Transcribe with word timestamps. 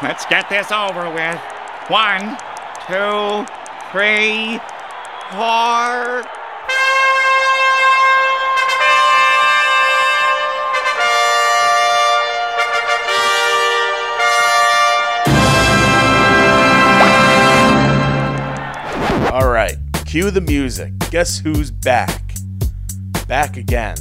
Let's 0.00 0.24
get 0.26 0.48
this 0.48 0.70
over 0.70 1.10
with. 1.10 1.40
One, 1.88 2.36
two, 2.86 3.44
three, 3.90 4.58
four. 5.32 6.22
All 19.32 19.50
right, 19.50 19.76
cue 20.06 20.30
the 20.30 20.40
music. 20.40 20.92
Guess 21.10 21.38
who's 21.38 21.72
back? 21.72 22.34
Back 23.26 23.56
again. 23.56 23.96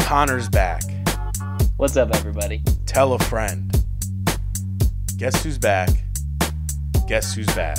Connor's 0.00 0.48
back. 0.48 0.82
What's 1.76 1.96
up, 1.96 2.12
everybody? 2.14 2.61
Tell 2.92 3.14
a 3.14 3.18
friend. 3.20 3.72
Guess 5.16 5.42
who's 5.42 5.56
back? 5.56 5.88
Guess 7.08 7.34
who's 7.34 7.46
back? 7.54 7.78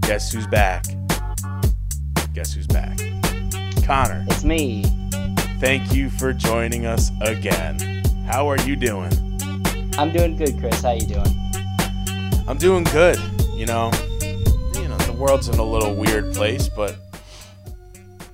Guess 0.00 0.32
who's 0.32 0.46
back? 0.46 0.86
Guess 2.32 2.54
who's 2.54 2.66
back? 2.66 2.98
Connor, 3.84 4.24
It's 4.30 4.42
me. 4.42 4.84
thank 5.60 5.92
you 5.92 6.08
for 6.08 6.32
joining 6.32 6.86
us 6.86 7.10
again. 7.20 8.02
How 8.26 8.48
are 8.48 8.58
you 8.62 8.76
doing? 8.76 9.12
I'm 9.98 10.10
doing 10.10 10.36
good, 10.38 10.58
Chris. 10.58 10.80
How 10.80 10.92
you 10.92 11.06
doing? 11.06 11.36
I'm 12.48 12.56
doing 12.56 12.84
good. 12.84 13.18
You 13.52 13.66
know, 13.66 13.90
you 14.74 14.88
know, 14.88 14.96
the 15.04 15.14
world's 15.18 15.48
in 15.48 15.58
a 15.58 15.64
little 15.64 15.94
weird 15.94 16.32
place, 16.32 16.66
but 16.66 16.96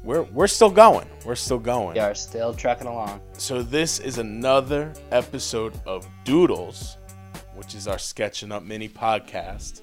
we're 0.06 0.22
we're 0.22 0.46
still 0.46 0.70
going. 0.70 1.08
We're 1.24 1.34
still 1.34 1.58
going. 1.58 1.94
We 1.94 2.00
are 2.00 2.14
still 2.14 2.54
trucking 2.54 2.86
along. 2.86 3.20
So 3.34 3.60
this 3.60 3.98
is 3.98 4.18
another 4.18 4.92
episode 5.10 5.78
of 5.84 6.06
Doodles, 6.24 6.96
which 7.54 7.74
is 7.74 7.88
our 7.88 7.98
sketching 7.98 8.52
up 8.52 8.62
mini 8.62 8.88
podcast. 8.88 9.82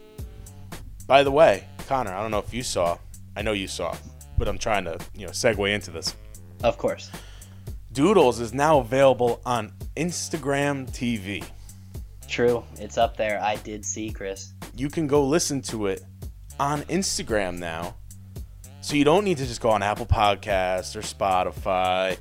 By 1.06 1.24
the 1.24 1.32
way, 1.32 1.66
Connor, 1.88 2.14
I 2.14 2.22
don't 2.22 2.32
know 2.32 2.40
if 2.40 2.54
you 2.54 2.64
saw. 2.64 2.98
I 3.36 3.42
know 3.42 3.52
you 3.52 3.68
saw, 3.68 3.96
but 4.38 4.48
I'm 4.48 4.58
trying 4.58 4.86
to, 4.86 4.98
you 5.14 5.26
know, 5.26 5.32
segue 5.32 5.74
into 5.74 5.92
this. 5.92 6.16
Of 6.64 6.78
course. 6.78 7.12
Doodles 7.92 8.40
is 8.40 8.54
now 8.54 8.80
available 8.80 9.42
on 9.46 9.74
Instagram 9.98 10.90
TV. 10.90 11.46
True. 12.30 12.64
It's 12.78 12.98
up 12.98 13.18
there. 13.18 13.42
I 13.44 13.58
did 13.58 13.84
see, 13.84 14.10
Chris. 14.10 14.54
You 14.76 14.90
can 14.90 15.06
go 15.06 15.26
listen 15.26 15.62
to 15.64 15.88
it 15.88 16.02
on 16.60 16.82
Instagram 16.84 17.60
now. 17.60 17.96
So 18.84 18.98
you 18.98 19.06
don't 19.06 19.24
need 19.24 19.38
to 19.38 19.46
just 19.46 19.62
go 19.62 19.70
on 19.70 19.82
Apple 19.82 20.06
Podcasts 20.06 20.94
or 20.98 21.00
Spotify 21.00 22.18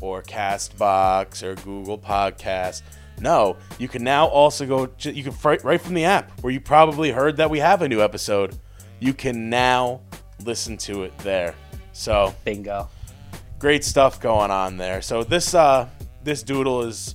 or 0.00 0.22
Castbox 0.22 1.42
or 1.42 1.56
Google 1.56 1.98
Podcasts. 1.98 2.80
No, 3.20 3.58
you 3.78 3.86
can 3.86 4.02
now 4.02 4.26
also 4.26 4.66
go. 4.66 4.88
You 4.98 5.22
can 5.22 5.34
right, 5.62 5.78
from 5.78 5.92
the 5.92 6.06
app 6.06 6.40
where 6.40 6.50
you 6.50 6.58
probably 6.58 7.10
heard 7.10 7.36
that 7.36 7.50
we 7.50 7.58
have 7.58 7.82
a 7.82 7.88
new 7.88 8.00
episode. 8.00 8.58
You 8.98 9.12
can 9.12 9.50
now 9.50 10.00
listen 10.42 10.78
to 10.78 11.02
it 11.02 11.16
there. 11.18 11.54
So 11.92 12.34
Bingo. 12.46 12.88
great 13.58 13.84
stuff 13.84 14.18
going 14.18 14.50
on 14.50 14.78
there. 14.78 15.02
So 15.02 15.22
this 15.22 15.54
uh 15.54 15.86
this 16.24 16.42
doodle 16.42 16.82
is 16.84 17.14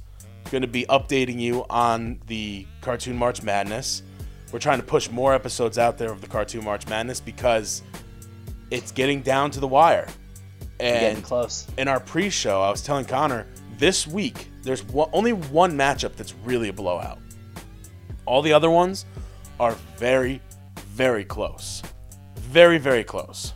going 0.51 0.61
to 0.61 0.67
be 0.67 0.85
updating 0.85 1.39
you 1.39 1.65
on 1.71 2.21
the 2.27 2.67
Cartoon 2.81 3.17
March 3.17 3.41
Madness. 3.41 4.03
We're 4.51 4.59
trying 4.59 4.79
to 4.79 4.85
push 4.85 5.09
more 5.09 5.33
episodes 5.33 5.79
out 5.79 5.97
there 5.97 6.11
of 6.11 6.21
the 6.21 6.27
Cartoon 6.27 6.63
March 6.63 6.87
Madness 6.87 7.19
because 7.19 7.81
it's 8.71 8.91
getting 8.91 9.21
down 9.21 9.51
to 9.51 9.59
the 9.59 9.67
wire. 9.67 10.07
And 10.79 10.99
getting 10.99 11.21
close. 11.21 11.67
in 11.77 11.87
our 11.87 11.99
pre-show, 11.99 12.61
I 12.61 12.71
was 12.71 12.81
telling 12.81 13.05
Connor 13.05 13.45
this 13.77 14.07
week 14.07 14.47
there's 14.63 14.81
one, 14.83 15.09
only 15.13 15.33
one 15.33 15.73
matchup 15.73 16.15
that's 16.15 16.33
really 16.43 16.69
a 16.69 16.73
blowout. 16.73 17.19
All 18.25 18.41
the 18.41 18.53
other 18.53 18.69
ones 18.71 19.05
are 19.59 19.73
very, 19.97 20.41
very 20.95 21.23
close, 21.23 21.83
very, 22.35 22.77
very 22.79 23.03
close. 23.03 23.53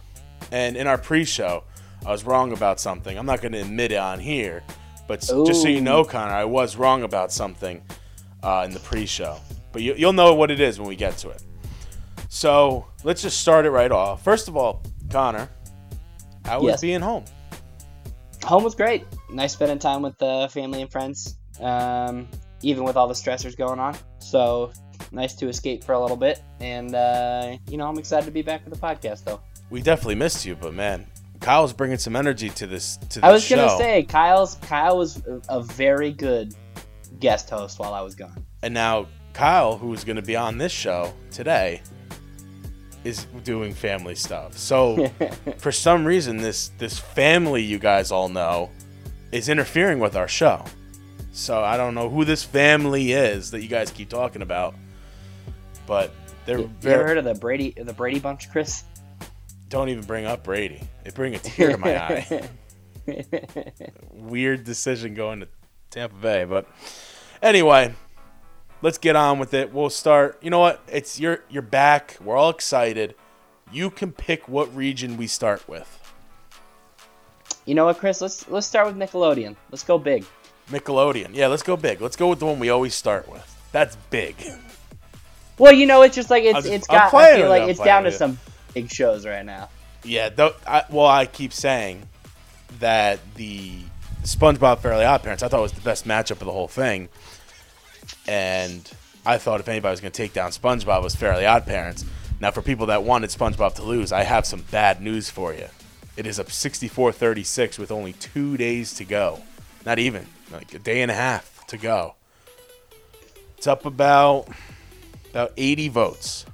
And 0.51 0.77
in 0.77 0.85
our 0.85 0.97
pre-show, 0.97 1.63
I 2.05 2.11
was 2.11 2.23
wrong 2.23 2.51
about 2.51 2.79
something. 2.79 3.17
I'm 3.17 3.25
not 3.25 3.41
going 3.41 3.53
to 3.53 3.61
admit 3.61 3.91
it 3.91 3.97
on 3.97 4.19
here, 4.19 4.61
but 5.07 5.23
s- 5.23 5.31
just 5.47 5.63
so 5.63 5.67
you 5.67 5.81
know, 5.81 6.03
Connor, 6.03 6.33
I 6.33 6.45
was 6.45 6.75
wrong 6.75 7.01
about 7.03 7.31
something 7.31 7.81
uh, 8.43 8.63
in 8.67 8.71
the 8.71 8.79
pre-show. 8.79 9.37
But 9.71 9.81
you, 9.81 9.95
you'll 9.97 10.13
know 10.13 10.35
what 10.35 10.51
it 10.51 10.59
is 10.59 10.79
when 10.79 10.87
we 10.87 10.95
get 10.95 11.17
to 11.19 11.29
it. 11.29 11.43
So 12.29 12.85
let's 13.03 13.21
just 13.21 13.39
start 13.41 13.65
it 13.65 13.71
right 13.71 13.91
off. 13.91 14.23
First 14.23 14.47
of 14.47 14.55
all, 14.55 14.81
Connor, 15.15 15.47
how 16.43 16.59
was 16.59 16.71
Yes. 16.71 16.81
being 16.81 16.99
home? 16.99 17.23
Home 18.43 18.65
was 18.65 18.75
great. 18.75 19.05
Nice 19.31 19.53
spending 19.53 19.79
time 19.79 20.01
with 20.01 20.17
the 20.17 20.49
family 20.51 20.81
and 20.81 20.91
friends, 20.91 21.37
um, 21.61 22.27
even 22.61 22.83
with 22.83 22.97
all 22.97 23.07
the 23.07 23.13
stressors 23.13 23.55
going 23.55 23.79
on. 23.79 23.95
So 24.19 24.73
nice 25.13 25.33
to 25.35 25.47
escape 25.47 25.85
for 25.85 25.93
a 25.93 26.01
little 26.01 26.17
bit. 26.17 26.41
And, 26.59 26.93
uh, 26.93 27.55
you 27.69 27.77
know, 27.77 27.87
I'm 27.87 27.97
excited 27.97 28.25
to 28.25 28.31
be 28.33 28.41
back 28.41 28.65
for 28.65 28.69
the 28.69 28.75
podcast, 28.75 29.23
though. 29.23 29.39
We 29.69 29.81
definitely 29.81 30.15
missed 30.15 30.45
you, 30.45 30.53
but 30.57 30.73
man, 30.73 31.07
Kyle's 31.39 31.71
bringing 31.71 31.97
some 31.97 32.17
energy 32.17 32.49
to 32.49 32.67
this 32.67 32.97
to 33.11 33.21
the 33.21 33.25
I 33.25 33.31
was 33.31 33.47
going 33.47 33.65
to 33.65 33.77
say, 33.77 34.03
Kyle's 34.03 34.55
Kyle 34.63 34.97
was 34.97 35.23
a, 35.25 35.41
a 35.47 35.63
very 35.63 36.11
good 36.11 36.53
guest 37.21 37.49
host 37.49 37.79
while 37.79 37.93
I 37.93 38.01
was 38.01 38.15
gone. 38.15 38.45
and 38.63 38.73
now 38.73 39.07
Kyle, 39.31 39.77
who 39.77 39.93
is 39.93 40.03
going 40.03 40.17
to 40.17 40.21
be 40.21 40.35
on 40.35 40.57
this 40.57 40.73
show 40.73 41.13
today, 41.31 41.81
is 43.05 43.25
doing 43.43 43.73
family 43.73 44.15
stuff. 44.15 44.57
So 44.57 45.07
for 45.57 45.71
some 45.71 46.03
reason, 46.03 46.37
this 46.37 46.69
this 46.77 46.99
family 46.99 47.63
you 47.63 47.79
guys 47.79 48.11
all 48.11 48.27
know 48.27 48.71
is 49.31 49.47
interfering 49.47 49.99
with 49.99 50.15
our 50.17 50.27
show. 50.27 50.65
So 51.31 51.63
I 51.63 51.77
don't 51.77 51.95
know 51.95 52.09
who 52.09 52.25
this 52.25 52.43
family 52.43 53.11
is 53.11 53.51
that 53.51 53.61
you 53.61 53.67
guys 53.67 53.91
keep 53.91 54.09
talking 54.09 54.41
about, 54.41 54.73
but 55.85 56.11
they're 56.45 56.59
You, 56.59 56.71
you 56.81 56.89
ever 56.89 57.05
heard 57.05 57.17
of 57.17 57.25
the 57.25 57.35
Brady 57.35 57.71
the 57.77 57.93
Brady 57.93 58.19
Bunch, 58.19 58.49
Chris? 58.51 58.83
Don't 59.69 59.89
even 59.89 60.03
bring 60.03 60.25
up 60.25 60.43
Brady. 60.43 60.81
It 61.05 61.13
bring 61.13 61.35
a 61.35 61.39
tear 61.39 61.71
to 61.71 61.77
my 61.77 61.97
eye. 62.03 62.49
weird 64.11 64.63
decision 64.63 65.13
going 65.13 65.41
to 65.41 65.47
Tampa 65.91 66.15
Bay. 66.15 66.45
But 66.45 66.67
anyway, 67.41 67.93
let's 68.85 68.99
get 68.99 69.15
on 69.15 69.39
with 69.39 69.55
it. 69.55 69.73
We'll 69.73 69.89
start. 69.89 70.37
You 70.43 70.51
know 70.51 70.59
what? 70.59 70.79
It's 70.87 71.19
you're 71.19 71.39
you're 71.49 71.63
back. 71.63 72.17
We're 72.23 72.37
all 72.37 72.51
excited. 72.51 73.15
You 73.71 73.89
can 73.89 74.11
pick 74.11 74.47
what 74.47 74.73
region 74.75 75.17
we 75.17 75.25
start 75.25 75.67
with. 75.67 75.89
You 77.65 77.73
know 77.73 77.85
what, 77.85 77.97
Chris? 77.97 78.21
Let's 78.21 78.47
let's 78.47 78.67
start 78.67 78.85
with 78.85 78.95
Nickelodeon. 78.95 79.55
Let's 79.71 79.83
go 79.83 79.97
big. 79.97 80.23
Nickelodeon. 80.69 81.31
Yeah, 81.33 81.47
let's 81.47 81.63
go 81.63 81.75
big. 81.75 81.99
Let's 81.99 82.15
go 82.15 82.29
with 82.29 82.39
the 82.39 82.45
one 82.45 82.59
we 82.59 82.69
always 82.69 82.93
start 82.93 83.27
with. 83.27 83.51
That's 83.71 83.95
big. 84.11 84.35
Well, 85.57 85.73
you 85.73 85.87
know, 85.87 86.03
it's 86.03 86.15
just 86.15 86.29
like 86.29 86.43
it's 86.43 86.59
just- 86.59 86.67
it's 86.67 86.87
got. 86.87 87.11
I 87.13 87.33
feel 87.35 87.41
with 87.41 87.49
like 87.49 87.63
I'm 87.63 87.69
it's 87.69 87.79
down 87.79 88.03
to 88.03 88.09
it. 88.09 88.13
some 88.13 88.37
big 88.75 88.91
shows 88.91 89.25
right 89.25 89.45
now. 89.45 89.69
Yeah. 90.03 90.29
Though, 90.29 90.53
I, 90.67 90.83
well, 90.89 91.07
I 91.07 91.25
keep 91.25 91.53
saying 91.53 92.03
that 92.79 93.19
the 93.35 93.71
SpongeBob 94.23 94.79
Fairly 94.79 95.05
Odd 95.05 95.23
Parents 95.23 95.41
I 95.41 95.47
thought 95.47 95.61
was 95.61 95.71
the 95.71 95.81
best 95.81 96.07
matchup 96.07 96.31
of 96.31 96.45
the 96.45 96.51
whole 96.51 96.67
thing, 96.67 97.09
and 98.27 98.89
I 99.25 99.37
thought 99.37 99.59
if 99.59 99.67
anybody 99.67 99.91
was 99.91 100.01
going 100.01 100.11
to 100.11 100.17
take 100.17 100.33
down 100.33 100.51
SpongeBob 100.51 100.99
it 100.99 101.03
was 101.03 101.15
Fairly 101.15 101.45
Odd 101.45 101.65
Parents. 101.65 102.05
Now, 102.39 102.51
for 102.51 102.61
people 102.61 102.87
that 102.87 103.03
wanted 103.03 103.29
SpongeBob 103.29 103.75
to 103.75 103.83
lose, 103.83 104.11
I 104.11 104.23
have 104.23 104.45
some 104.45 104.61
bad 104.71 105.01
news 105.01 105.29
for 105.29 105.53
you. 105.53 105.67
It 106.17 106.27
is 106.27 106.39
up 106.39 106.47
64-36 106.47 107.79
with 107.79 107.91
only 107.91 108.13
two 108.13 108.57
days 108.57 108.93
to 108.95 109.05
go. 109.05 109.41
Not 109.85 109.99
even 109.99 110.27
like 110.51 110.73
a 110.73 110.79
day 110.79 111.01
and 111.01 111.11
a 111.11 111.15
half 111.15 111.65
to 111.67 111.77
go. 111.77 112.15
It's 113.57 113.67
up 113.67 113.85
about 113.85 114.47
about 115.31 115.51
80 115.57 115.89
votes 115.89 116.45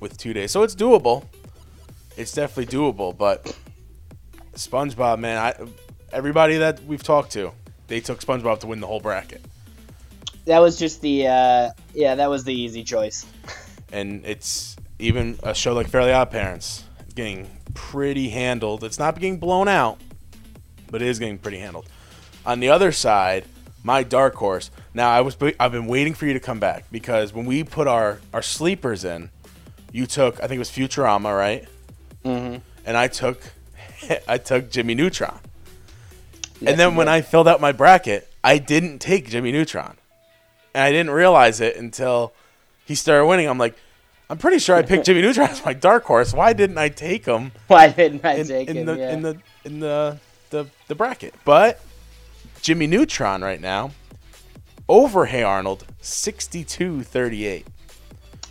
with 0.00 0.18
two 0.18 0.32
days, 0.32 0.50
so 0.50 0.62
it's 0.62 0.74
doable 0.74 1.24
it's 2.18 2.32
definitely 2.32 2.66
doable. 2.66 3.16
But 3.16 3.56
SpongeBob, 4.54 5.20
man, 5.20 5.38
I 5.38 5.54
everybody 6.12 6.58
that 6.58 6.82
we've 6.84 7.02
talked 7.02 7.32
to, 7.32 7.52
they 7.86 8.00
took 8.00 8.20
SpongeBob 8.20 8.60
to 8.60 8.66
win 8.66 8.80
the 8.80 8.86
whole 8.86 9.00
bracket, 9.00 9.42
That 10.48 10.60
was 10.60 10.78
just 10.78 11.02
the 11.02 11.26
uh, 11.26 11.70
yeah, 11.94 12.14
that 12.14 12.30
was 12.30 12.44
the 12.44 12.54
easy 12.54 12.82
choice. 12.82 13.26
and 13.92 14.24
it's 14.24 14.76
even 14.98 15.38
a 15.42 15.54
show 15.54 15.74
like 15.74 15.88
Fairly 15.88 16.12
Odd 16.12 16.30
Parents 16.30 16.84
getting 17.14 17.48
pretty 17.74 18.30
handled. 18.30 18.82
It's 18.82 18.98
not 18.98 19.14
getting 19.14 19.38
blown 19.38 19.68
out, 19.68 20.00
but 20.90 21.02
it 21.02 21.08
is 21.08 21.18
getting 21.18 21.38
pretty 21.38 21.58
handled. 21.58 21.86
On 22.46 22.60
the 22.60 22.70
other 22.70 22.92
side, 22.92 23.44
my 23.82 24.02
dark 24.02 24.34
horse. 24.36 24.70
Now 24.94 25.10
I 25.10 25.20
was 25.20 25.36
I've 25.60 25.72
been 25.72 25.86
waiting 25.86 26.14
for 26.14 26.26
you 26.26 26.32
to 26.32 26.40
come 26.40 26.58
back 26.58 26.84
because 26.90 27.32
when 27.32 27.44
we 27.44 27.62
put 27.62 27.86
our 27.86 28.20
our 28.32 28.42
sleepers 28.42 29.04
in, 29.04 29.30
you 29.92 30.06
took 30.06 30.36
I 30.42 30.46
think 30.46 30.56
it 30.56 30.60
was 30.60 30.70
Futurama, 30.70 31.36
right? 31.36 31.68
Mm-hmm. 32.24 32.58
And 32.86 32.96
I 32.96 33.08
took 33.08 33.42
I 34.28 34.38
took 34.38 34.70
Jimmy 34.70 34.94
Neutron. 34.94 35.38
Yes, 36.60 36.70
and 36.70 36.80
then 36.80 36.96
when. 36.96 37.06
I 37.06 37.20
filled 37.20 37.46
out 37.46 37.60
my 37.60 37.72
bracket, 37.72 38.32
I 38.42 38.58
didn't 38.58 38.98
take 38.98 39.28
Jimmy 39.28 39.52
Neutron. 39.52 39.96
And 40.74 40.82
I 40.84 40.90
didn't 40.90 41.10
realize 41.10 41.60
it 41.60 41.76
until 41.76 42.32
he 42.84 42.94
started 42.94 43.26
winning. 43.26 43.48
I'm 43.48 43.58
like, 43.58 43.76
I'm 44.30 44.38
pretty 44.38 44.58
sure 44.58 44.76
I 44.76 44.82
picked 44.82 45.06
Jimmy 45.06 45.22
Neutron 45.22 45.50
as 45.50 45.64
my 45.64 45.72
dark 45.72 46.04
horse. 46.04 46.32
Why 46.32 46.52
didn't 46.52 46.78
I 46.78 46.88
take 46.88 47.24
him 47.24 47.52
Why 47.66 47.88
didn't 47.88 48.24
I 48.24 48.34
in, 48.34 48.46
take 48.46 48.68
in 48.68 48.76
him? 48.78 48.86
the 48.86 48.96
yeah. 48.98 49.12
in 49.12 49.22
the 49.22 49.38
in 49.64 49.80
the, 49.80 50.18
the 50.50 50.66
the 50.86 50.94
bracket? 50.94 51.34
But 51.44 51.80
Jimmy 52.60 52.86
Neutron 52.86 53.42
right 53.42 53.60
now 53.60 53.92
over 54.88 55.26
Hey 55.26 55.42
Arnold 55.42 55.86
62-38. 56.02 57.64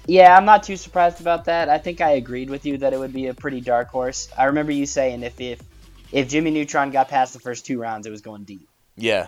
Yeah, 0.08 0.38
I'm 0.38 0.46
not 0.46 0.64
too 0.64 0.78
surprised 0.78 1.20
about 1.20 1.46
that. 1.46 1.68
I 1.68 1.78
think 1.80 2.00
I 2.00 2.12
agreed 2.12 2.50
with 2.50 2.66
you 2.66 2.78
that 2.78 2.94
it 2.94 3.00
would 3.00 3.12
be 3.12 3.28
a 3.28 3.34
pretty 3.34 3.60
dark 3.60 3.90
horse. 3.90 4.30
I 4.38 4.46
remember 4.46 4.72
you 4.72 4.86
saying 4.86 5.24
if 5.24 5.40
if 5.42 5.62
if 6.12 6.30
Jimmy 6.30 6.52
Neutron 6.52 6.92
got 6.92 7.10
past 7.10 7.34
the 7.34 7.40
first 7.40 7.66
two 7.66 7.80
rounds, 7.80 8.08
it 8.08 8.12
was 8.12 8.22
going 8.22 8.46
deep. 8.46 8.70
Yeah. 8.96 9.28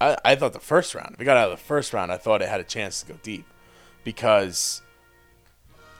I, 0.00 0.16
I 0.24 0.34
thought 0.34 0.52
the 0.52 0.60
first 0.60 0.94
round, 0.94 1.14
if 1.14 1.20
it 1.20 1.24
got 1.24 1.36
out 1.36 1.50
of 1.50 1.58
the 1.58 1.64
first 1.64 1.92
round, 1.92 2.10
I 2.12 2.16
thought 2.16 2.42
it 2.42 2.48
had 2.48 2.60
a 2.60 2.64
chance 2.64 3.02
to 3.02 3.12
go 3.12 3.18
deep. 3.22 3.46
Because 4.04 4.82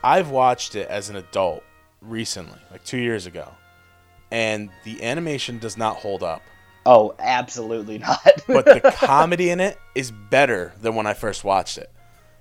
I've 0.02 0.30
watched 0.30 0.74
it 0.74 0.88
as 0.88 1.10
an 1.10 1.16
adult 1.16 1.62
recently, 2.00 2.58
like 2.70 2.84
two 2.84 2.98
years 2.98 3.26
ago. 3.26 3.52
And 4.30 4.70
the 4.84 5.02
animation 5.02 5.58
does 5.58 5.76
not 5.76 5.96
hold 5.96 6.22
up. 6.22 6.42
Oh, 6.86 7.14
absolutely 7.18 7.98
not. 8.08 8.44
But 8.50 8.64
the 8.64 8.80
comedy 8.80 9.50
in 9.50 9.60
it 9.60 9.78
is 9.94 10.10
better 10.10 10.72
than 10.80 10.94
when 10.94 11.06
I 11.06 11.14
first 11.14 11.44
watched 11.44 11.78
it. 11.78 11.90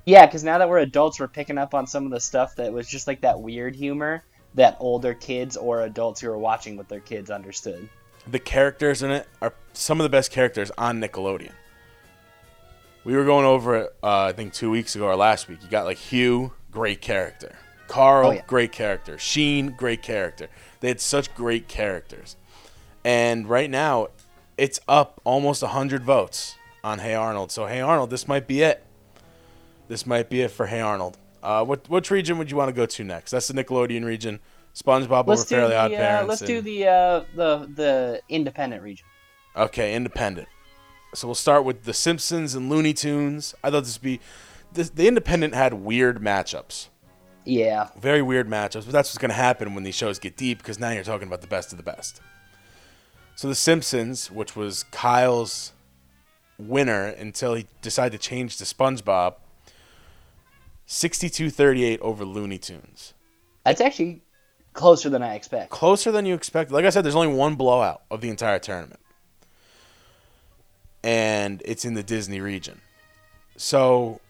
yeah, 0.05 0.25
because 0.25 0.43
now 0.43 0.57
that 0.59 0.69
we're 0.69 0.79
adults, 0.79 1.19
we're 1.19 1.27
picking 1.27 1.57
up 1.57 1.73
on 1.73 1.87
some 1.87 2.05
of 2.05 2.11
the 2.11 2.19
stuff 2.19 2.55
that 2.55 2.71
was 2.73 2.87
just 2.87 3.07
like 3.07 3.21
that 3.21 3.39
weird 3.41 3.75
humor 3.75 4.23
that 4.55 4.77
older 4.79 5.13
kids 5.13 5.57
or 5.57 5.81
adults 5.83 6.21
who 6.21 6.29
were 6.29 6.37
watching 6.37 6.75
with 6.77 6.87
their 6.87 6.99
kids 7.01 7.29
understood. 7.29 7.89
The 8.27 8.39
characters 8.39 9.01
in 9.03 9.11
it 9.11 9.27
are 9.41 9.53
some 9.73 9.99
of 9.99 10.03
the 10.03 10.09
best 10.09 10.31
characters 10.31 10.71
on 10.77 10.99
Nickelodeon. 11.01 11.51
We 13.03 13.15
were 13.15 13.25
going 13.25 13.45
over 13.45 13.75
it, 13.77 13.95
uh, 14.03 14.23
I 14.25 14.33
think, 14.33 14.53
two 14.53 14.69
weeks 14.69 14.95
ago 14.95 15.05
or 15.05 15.15
last 15.15 15.47
week. 15.47 15.59
You 15.63 15.69
got 15.69 15.85
like 15.85 15.97
Hugh, 15.97 16.53
great 16.71 17.01
character. 17.01 17.55
Carl, 17.87 18.29
Oh, 18.29 18.31
yeah. 18.33 18.41
great 18.45 18.71
character. 18.71 19.17
Sheen, 19.17 19.71
great 19.71 20.01
character. 20.03 20.47
They 20.79 20.89
had 20.89 21.01
such 21.01 21.33
great 21.33 21.67
characters. 21.67 22.35
And 23.03 23.47
right 23.49 23.69
now, 23.69 24.09
it's 24.57 24.79
up 24.87 25.21
almost 25.23 25.61
100 25.63 26.03
votes 26.03 26.55
on 26.83 26.99
Hey 26.99 27.15
Arnold. 27.15 27.51
So, 27.51 27.65
Hey 27.65 27.79
Arnold, 27.81 28.09
this 28.09 28.27
might 28.27 28.45
be 28.47 28.61
it. 28.61 28.83
This 29.87 30.05
might 30.05 30.29
be 30.29 30.41
it 30.41 30.51
for 30.51 30.67
Hey 30.67 30.81
Arnold. 30.81 31.17
Uh, 31.41 31.63
what 31.63 31.89
which 31.89 32.11
region 32.11 32.37
would 32.37 32.51
you 32.51 32.57
want 32.57 32.67
to 32.67 32.73
go 32.73 32.85
to 32.85 33.03
next? 33.03 33.31
That's 33.31 33.47
the 33.47 33.53
Nickelodeon 33.63 34.03
region. 34.03 34.39
SpongeBob 34.75 35.27
Let's 35.27 35.41
over 35.41 35.49
Fairly 35.61 35.69
the 35.69 35.77
Odd 35.79 35.93
uh, 35.93 35.97
Parents. 35.97 36.29
let's 36.29 36.41
do 36.41 36.61
the 36.61 36.87
uh, 36.87 37.23
the 37.35 37.69
the 37.75 38.21
independent 38.29 38.81
region. 38.83 39.05
Okay, 39.55 39.93
independent. 39.95 40.47
So 41.13 41.27
we'll 41.27 41.35
start 41.35 41.65
with 41.65 41.83
The 41.83 41.93
Simpsons 41.93 42.53
and 42.55 42.69
Looney 42.69 42.93
Tunes. 42.93 43.55
I 43.63 43.71
thought 43.71 43.83
this 43.83 43.97
would 43.97 44.03
be. 44.03 44.19
This, 44.71 44.91
the 44.91 45.07
independent 45.07 45.55
had 45.55 45.73
weird 45.73 46.21
matchups. 46.21 46.89
Yeah, 47.45 47.89
Very 47.99 48.21
weird 48.21 48.47
matchups, 48.47 48.85
but 48.85 48.91
that's 48.91 49.09
what's 49.09 49.17
going 49.17 49.29
to 49.29 49.35
happen 49.35 49.73
when 49.73 49.83
these 49.83 49.95
shows 49.95 50.19
get 50.19 50.37
deep 50.37 50.59
because 50.59 50.77
now 50.79 50.91
you're 50.91 51.03
talking 51.03 51.27
about 51.27 51.41
the 51.41 51.47
best 51.47 51.71
of 51.71 51.77
the 51.77 51.83
best. 51.83 52.21
So 53.35 53.47
The 53.47 53.55
Simpsons, 53.55 54.29
which 54.29 54.55
was 54.55 54.83
Kyle's 54.91 55.73
winner 56.59 57.05
until 57.05 57.55
he 57.55 57.65
decided 57.81 58.21
to 58.21 58.29
change 58.29 58.57
to 58.57 58.65
SpongeBob, 58.65 59.35
62 60.85 61.49
38 61.49 61.99
over 62.01 62.23
Looney 62.25 62.57
Tunes. 62.59 63.13
that's 63.63 63.81
actually 63.81 64.21
closer 64.79 65.09
than 65.09 65.21
I 65.21 65.35
expect. 65.35 65.69
closer 65.69 66.11
than 66.11 66.25
you 66.25 66.33
expect. 66.33 66.71
Like 66.71 66.85
I 66.85 66.89
said, 66.89 67.03
there's 67.03 67.15
only 67.15 67.33
one 67.33 67.55
blowout 67.55 68.01
of 68.09 68.21
the 68.21 68.29
entire 68.29 68.59
tournament, 68.59 69.01
and 71.03 71.61
it's 71.65 71.85
in 71.85 71.93
the 71.93 72.03
Disney 72.03 72.39
region. 72.39 72.81
So 73.57 74.21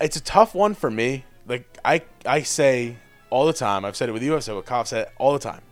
it's 0.00 0.16
a 0.16 0.22
tough 0.22 0.54
one 0.54 0.74
for 0.74 0.90
me. 0.90 1.24
Like 1.46 1.78
I, 1.84 2.02
I 2.24 2.42
say 2.42 2.96
all 3.28 3.46
the 3.46 3.52
time. 3.52 3.84
I've 3.84 3.96
said 3.96 4.08
it 4.08 4.12
with 4.12 4.22
you. 4.22 4.34
I've 4.34 4.44
said 4.44 4.52
it 4.52 4.56
with. 4.56 4.72
I've 4.72 4.88
said 4.88 5.08
it 5.08 5.12
all 5.18 5.32
the 5.32 5.38
time. 5.38 5.62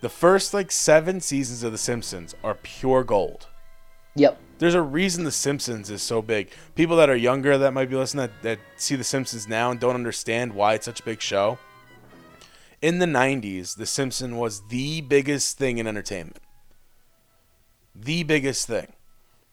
The 0.00 0.08
first 0.08 0.54
like 0.54 0.70
seven 0.72 1.20
seasons 1.20 1.62
of 1.62 1.72
The 1.72 1.78
Simpsons 1.78 2.34
are 2.42 2.54
pure 2.54 3.04
gold. 3.04 3.48
Yep. 4.14 4.38
There's 4.58 4.74
a 4.74 4.82
reason 4.82 5.24
The 5.24 5.30
Simpsons 5.30 5.90
is 5.90 6.02
so 6.02 6.22
big. 6.22 6.50
People 6.74 6.96
that 6.96 7.10
are 7.10 7.16
younger 7.16 7.58
that 7.58 7.72
might 7.72 7.90
be 7.90 7.96
listening 7.96 8.26
that, 8.26 8.42
that 8.42 8.58
see 8.76 8.96
The 8.96 9.04
Simpsons 9.04 9.48
now 9.48 9.70
and 9.70 9.80
don't 9.80 9.94
understand 9.94 10.54
why 10.54 10.74
it's 10.74 10.86
such 10.86 11.00
a 11.00 11.04
big 11.04 11.20
show. 11.20 11.58
In 12.82 12.98
the 12.98 13.06
90s, 13.06 13.76
The 13.76 13.86
Simpsons 13.86 14.34
was 14.34 14.66
the 14.68 15.02
biggest 15.02 15.58
thing 15.58 15.78
in 15.78 15.86
entertainment. 15.86 16.40
The 17.94 18.22
biggest 18.22 18.66
thing. 18.66 18.94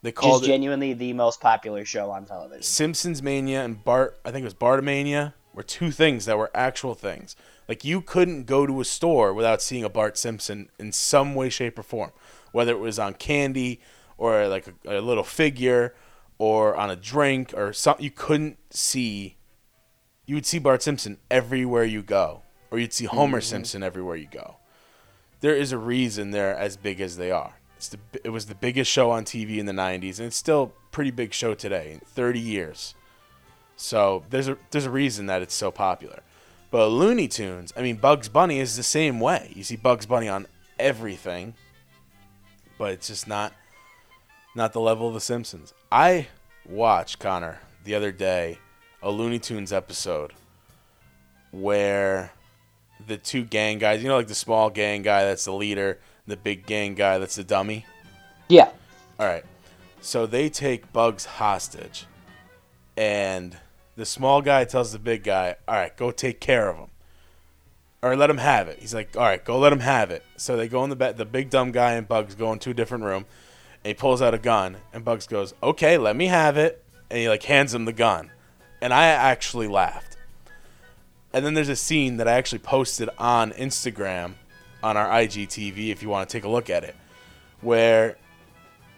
They 0.01 0.11
Just 0.11 0.21
called 0.21 0.43
it 0.43 0.47
genuinely 0.47 0.93
the 0.93 1.11
most 1.13 1.41
popular 1.41 1.83
show 1.83 2.11
on 2.11 2.25
television. 2.25 2.63
Simpsons 2.63 3.21
Mania 3.21 3.65
and 3.65 3.83
Bart, 3.83 4.17
I 4.23 4.31
think 4.31 4.43
it 4.43 4.45
was 4.45 4.53
Bartomania, 4.53 5.33
were 5.53 5.63
two 5.63 5.91
things 5.91 6.25
that 6.25 6.37
were 6.37 6.51
actual 6.53 6.93
things. 6.93 7.35
Like 7.67 7.83
you 7.83 8.01
couldn't 8.01 8.45
go 8.45 8.65
to 8.65 8.79
a 8.79 8.85
store 8.85 9.33
without 9.33 9.61
seeing 9.61 9.83
a 9.83 9.89
Bart 9.89 10.17
Simpson 10.17 10.69
in 10.79 10.91
some 10.91 11.35
way, 11.35 11.49
shape, 11.49 11.77
or 11.77 11.83
form, 11.83 12.11
whether 12.51 12.71
it 12.71 12.79
was 12.79 12.99
on 12.99 13.15
candy 13.15 13.81
or 14.17 14.47
like 14.47 14.67
a, 14.85 14.99
a 14.99 15.01
little 15.01 15.23
figure 15.23 15.95
or 16.37 16.75
on 16.75 16.89
a 16.89 16.95
drink 16.95 17.53
or 17.57 17.73
something. 17.73 18.03
You 18.03 18.11
couldn't 18.11 18.57
see. 18.69 19.35
You 20.25 20.35
would 20.35 20.45
see 20.45 20.59
Bart 20.59 20.83
Simpson 20.83 21.17
everywhere 21.31 21.83
you 21.85 22.03
go, 22.03 22.43
or 22.71 22.79
you'd 22.79 22.93
see 22.93 23.05
Homer 23.05 23.41
Simpson 23.41 23.83
everywhere 23.83 24.15
you 24.15 24.27
go. 24.29 24.55
There 25.41 25.55
is 25.55 25.71
a 25.71 25.77
reason 25.77 26.31
they're 26.31 26.55
as 26.55 26.77
big 26.77 26.99
as 26.99 27.17
they 27.17 27.31
are. 27.31 27.53
The, 27.91 27.99
it 28.23 28.29
was 28.29 28.47
the 28.47 28.55
biggest 28.55 28.91
show 28.91 29.11
on 29.11 29.23
TV 29.23 29.57
in 29.57 29.67
the 29.67 29.71
90s, 29.71 30.17
and 30.17 30.27
it's 30.27 30.35
still 30.35 30.63
a 30.63 30.91
pretty 30.91 31.11
big 31.11 31.33
show 31.33 31.53
today 31.53 31.91
in 31.93 31.99
30 31.99 32.39
years. 32.39 32.95
So 33.75 34.23
there's 34.31 34.47
a 34.47 34.57
there's 34.71 34.85
a 34.85 34.89
reason 34.89 35.27
that 35.27 35.43
it's 35.43 35.53
so 35.53 35.69
popular. 35.69 36.21
But 36.71 36.87
Looney 36.87 37.27
Tunes, 37.27 37.71
I 37.77 37.81
mean 37.81 37.97
Bugs 37.97 38.27
Bunny 38.27 38.59
is 38.59 38.75
the 38.75 38.83
same 38.83 39.19
way. 39.19 39.51
You 39.55 39.63
see 39.63 39.75
Bugs 39.75 40.07
Bunny 40.07 40.27
on 40.27 40.47
everything, 40.79 41.53
but 42.79 42.91
it's 42.93 43.07
just 43.07 43.27
not 43.27 43.53
not 44.55 44.73
the 44.73 44.81
level 44.81 45.07
of 45.07 45.13
the 45.13 45.21
Simpsons. 45.21 45.73
I 45.91 46.27
watched 46.67 47.19
Connor 47.19 47.59
the 47.83 47.93
other 47.93 48.11
day 48.11 48.57
a 49.03 49.11
Looney 49.11 49.37
Tunes 49.37 49.71
episode 49.71 50.33
where 51.51 52.31
the 53.05 53.17
two 53.17 53.43
gang 53.43 53.79
guys, 53.79 54.01
you 54.01 54.09
know, 54.09 54.17
like 54.17 54.27
the 54.27 54.35
small 54.35 54.69
gang 54.69 55.01
guy 55.01 55.23
that's 55.23 55.45
the 55.45 55.53
leader, 55.53 55.99
the 56.25 56.37
big 56.37 56.65
gang 56.65 56.95
guy 56.95 57.17
that's 57.17 57.35
the 57.35 57.43
dummy. 57.43 57.85
Yeah. 58.49 58.69
All 59.19 59.25
right. 59.25 59.45
So 60.01 60.25
they 60.25 60.49
take 60.49 60.93
Bugs 60.93 61.25
hostage, 61.25 62.05
and 62.95 63.57
the 63.95 64.05
small 64.05 64.41
guy 64.41 64.63
tells 64.63 64.91
the 64.91 64.99
big 64.99 65.23
guy, 65.23 65.55
"All 65.67 65.75
right, 65.75 65.95
go 65.95 66.11
take 66.11 66.39
care 66.39 66.69
of 66.69 66.77
him, 66.77 66.89
or 68.01 68.15
let 68.15 68.29
him 68.29 68.37
have 68.37 68.67
it." 68.67 68.79
He's 68.79 68.93
like, 68.93 69.17
"All 69.17 69.23
right, 69.23 69.43
go 69.43 69.57
let 69.57 69.73
him 69.73 69.79
have 69.79 70.11
it." 70.11 70.23
So 70.37 70.55
they 70.55 70.67
go 70.67 70.83
in 70.83 70.89
the 70.89 70.95
bed. 70.95 71.17
The 71.17 71.25
big 71.25 71.49
dumb 71.49 71.71
guy 71.71 71.93
and 71.93 72.07
Bugs 72.07 72.35
go 72.35 72.53
into 72.53 72.69
a 72.69 72.73
different 72.73 73.03
room, 73.03 73.25
and 73.83 73.87
he 73.89 73.93
pulls 73.93 74.21
out 74.21 74.33
a 74.33 74.37
gun, 74.37 74.77
and 74.93 75.03
Bugs 75.03 75.27
goes, 75.27 75.53
"Okay, 75.63 75.97
let 75.97 76.15
me 76.15 76.27
have 76.27 76.57
it," 76.57 76.83
and 77.09 77.19
he 77.19 77.27
like 77.29 77.43
hands 77.43 77.73
him 77.73 77.85
the 77.85 77.93
gun, 77.93 78.31
and 78.81 78.93
I 78.93 79.07
actually 79.07 79.67
laughed. 79.67 80.16
And 81.33 81.45
then 81.45 81.53
there's 81.53 81.69
a 81.69 81.75
scene 81.75 82.17
that 82.17 82.27
I 82.27 82.33
actually 82.33 82.59
posted 82.59 83.09
on 83.17 83.51
Instagram 83.51 84.33
on 84.81 84.95
our 84.97 85.07
IGTV 85.07 85.89
if 85.89 86.01
you 86.01 86.09
want 86.09 86.29
to 86.29 86.37
take 86.37 86.43
a 86.45 86.49
look 86.49 86.69
at 86.69 86.83
it, 86.83 86.95
where 87.61 88.17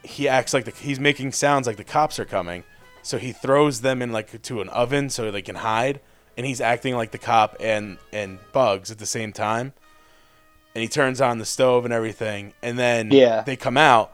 he 0.03 0.27
acts 0.27 0.53
like 0.53 0.65
the, 0.65 0.71
he's 0.71 0.99
making 0.99 1.31
sounds 1.31 1.67
like 1.67 1.77
the 1.77 1.83
cops 1.83 2.19
are 2.19 2.25
coming. 2.25 2.63
So 3.01 3.17
he 3.17 3.31
throws 3.31 3.81
them 3.81 4.01
in 4.01 4.11
like 4.11 4.41
to 4.41 4.61
an 4.61 4.69
oven 4.69 5.09
so 5.09 5.31
they 5.31 5.41
can 5.41 5.55
hide, 5.55 5.99
and 6.37 6.45
he's 6.45 6.61
acting 6.61 6.95
like 6.95 7.11
the 7.11 7.17
cop 7.17 7.55
and 7.59 7.97
and 8.13 8.39
Bugs 8.51 8.91
at 8.91 8.99
the 8.99 9.05
same 9.05 9.33
time. 9.33 9.73
And 10.75 10.81
he 10.83 10.87
turns 10.87 11.19
on 11.19 11.39
the 11.39 11.45
stove 11.45 11.83
and 11.85 11.93
everything, 11.93 12.53
and 12.61 12.77
then 12.77 13.09
Yeah. 13.11 13.41
they 13.41 13.55
come 13.55 13.77
out, 13.77 14.13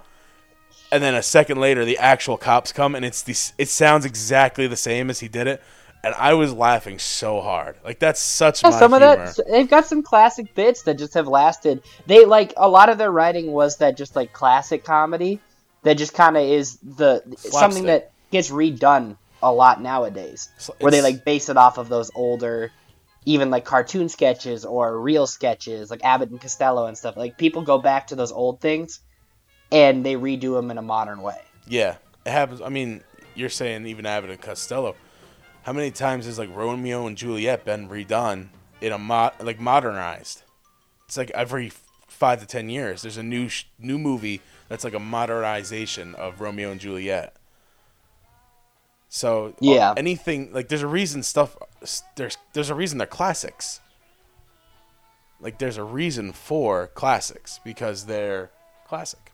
and 0.91 1.03
then 1.03 1.13
a 1.15 1.22
second 1.24 1.60
later 1.60 1.84
the 1.84 1.98
actual 1.98 2.38
cops 2.38 2.72
come, 2.72 2.95
and 2.95 3.03
it's 3.03 3.22
the 3.22 3.36
it 3.57 3.67
sounds 3.69 4.05
exactly 4.05 4.65
the 4.67 4.77
same 4.77 5.10
as 5.10 5.19
he 5.19 5.27
did 5.27 5.48
it, 5.48 5.62
and 6.05 6.13
I 6.15 6.35
was 6.35 6.53
laughing 6.53 7.00
so 7.00 7.41
hard. 7.41 7.77
Like 7.83 7.97
that's 7.97 8.21
such 8.21 8.63
Yeah, 8.63 8.69
my 8.69 8.79
some 8.79 8.93
of 8.93 9.00
that 9.00 9.39
they've 9.50 9.69
got 9.69 9.85
some 9.88 10.03
classic 10.03 10.53
bits 10.53 10.83
that 10.83 11.00
just 11.00 11.15
have 11.15 11.27
lasted. 11.27 11.81
They 12.05 12.25
like 12.25 12.53
a 12.57 12.69
lot 12.69 12.89
of 12.89 12.97
their 12.97 13.12
writing 13.12 13.51
was 13.51 13.77
that 13.77 13.97
just 13.97 14.15
like 14.15 14.31
classic 14.31 14.83
comedy 14.83 15.39
that 15.81 15.95
just 15.95 16.13
kind 16.13 16.38
of 16.38 16.43
is 16.43 16.77
the 16.77 17.24
something 17.38 17.85
that 17.85 18.12
gets 18.31 18.51
redone 18.51 19.17
a 19.41 19.51
lot 19.51 19.81
nowadays, 19.81 20.50
where 20.79 20.91
they 20.91 21.01
like 21.01 21.25
base 21.25 21.50
it 21.50 21.57
off 21.57 21.77
of 21.77 21.89
those 21.89 22.12
older, 22.13 22.71
even 23.25 23.50
like 23.50 23.65
cartoon 23.65 24.07
sketches 24.07 24.63
or 24.63 25.00
real 25.00 25.25
sketches 25.25 25.89
like 25.89 26.03
Abbott 26.03 26.29
and 26.29 26.39
Costello 26.39 26.85
and 26.85 26.97
stuff. 26.97 27.17
Like 27.17 27.38
people 27.38 27.63
go 27.63 27.79
back 27.79 28.07
to 28.07 28.15
those 28.15 28.31
old 28.31 28.62
things 28.62 29.00
and 29.71 30.05
they 30.05 30.15
redo 30.15 30.55
them 30.55 30.69
in 30.69 30.77
a 30.77 30.83
modern 30.83 31.21
way. 31.21 31.41
Yeah, 31.67 31.95
it 32.25 32.31
happens. 32.31 32.62
I 32.62 32.69
mean, 32.69 33.03
you're 33.33 33.50
saying 33.50 33.88
even 33.88 34.05
Abbott 34.05 34.29
and 34.29 34.41
Costello. 34.41 34.95
How 35.65 35.74
many 35.74 35.89
times 35.89 36.27
has 36.27 36.38
like 36.38 36.55
Romeo 36.55 37.07
and 37.07 37.17
Juliet 37.17 37.65
been 37.65 37.89
redone 37.89 38.50
in 38.81 38.91
a 38.91 39.00
mod 39.00 39.34
like 39.41 39.60
modernized? 39.60 40.43
It's 41.07 41.17
like 41.17 41.31
every 41.31 41.72
five 42.07 42.39
to 42.41 42.45
ten 42.45 42.69
years, 42.69 43.01
there's 43.01 43.17
a 43.17 43.24
new 43.24 43.50
sh- 43.50 43.65
new 43.79 43.98
movie 43.98 44.41
that's 44.69 44.84
like 44.84 44.93
a 44.93 45.00
modernization 45.00 46.13
of 46.15 46.39
Romeo 46.39 46.69
and 46.72 46.79
Juliet. 46.79 47.36
So 49.10 49.48
uh, 49.48 49.51
Yeah. 49.60 49.93
anything 49.98 50.53
like 50.53 50.67
there's 50.67 50.84
a 50.84 50.88
reason 50.88 51.24
stuff 51.24 51.57
there's 52.15 52.38
there's 52.53 52.69
a 52.69 52.75
reason 52.75 53.00
they're 53.00 53.07
classics. 53.07 53.79
Like 55.39 55.57
there's 55.57 55.77
a 55.77 55.84
reason 55.84 56.31
for 56.31 56.88
classics 56.88 57.60
because 57.63 58.05
they're 58.05 58.51
classic. 58.88 59.31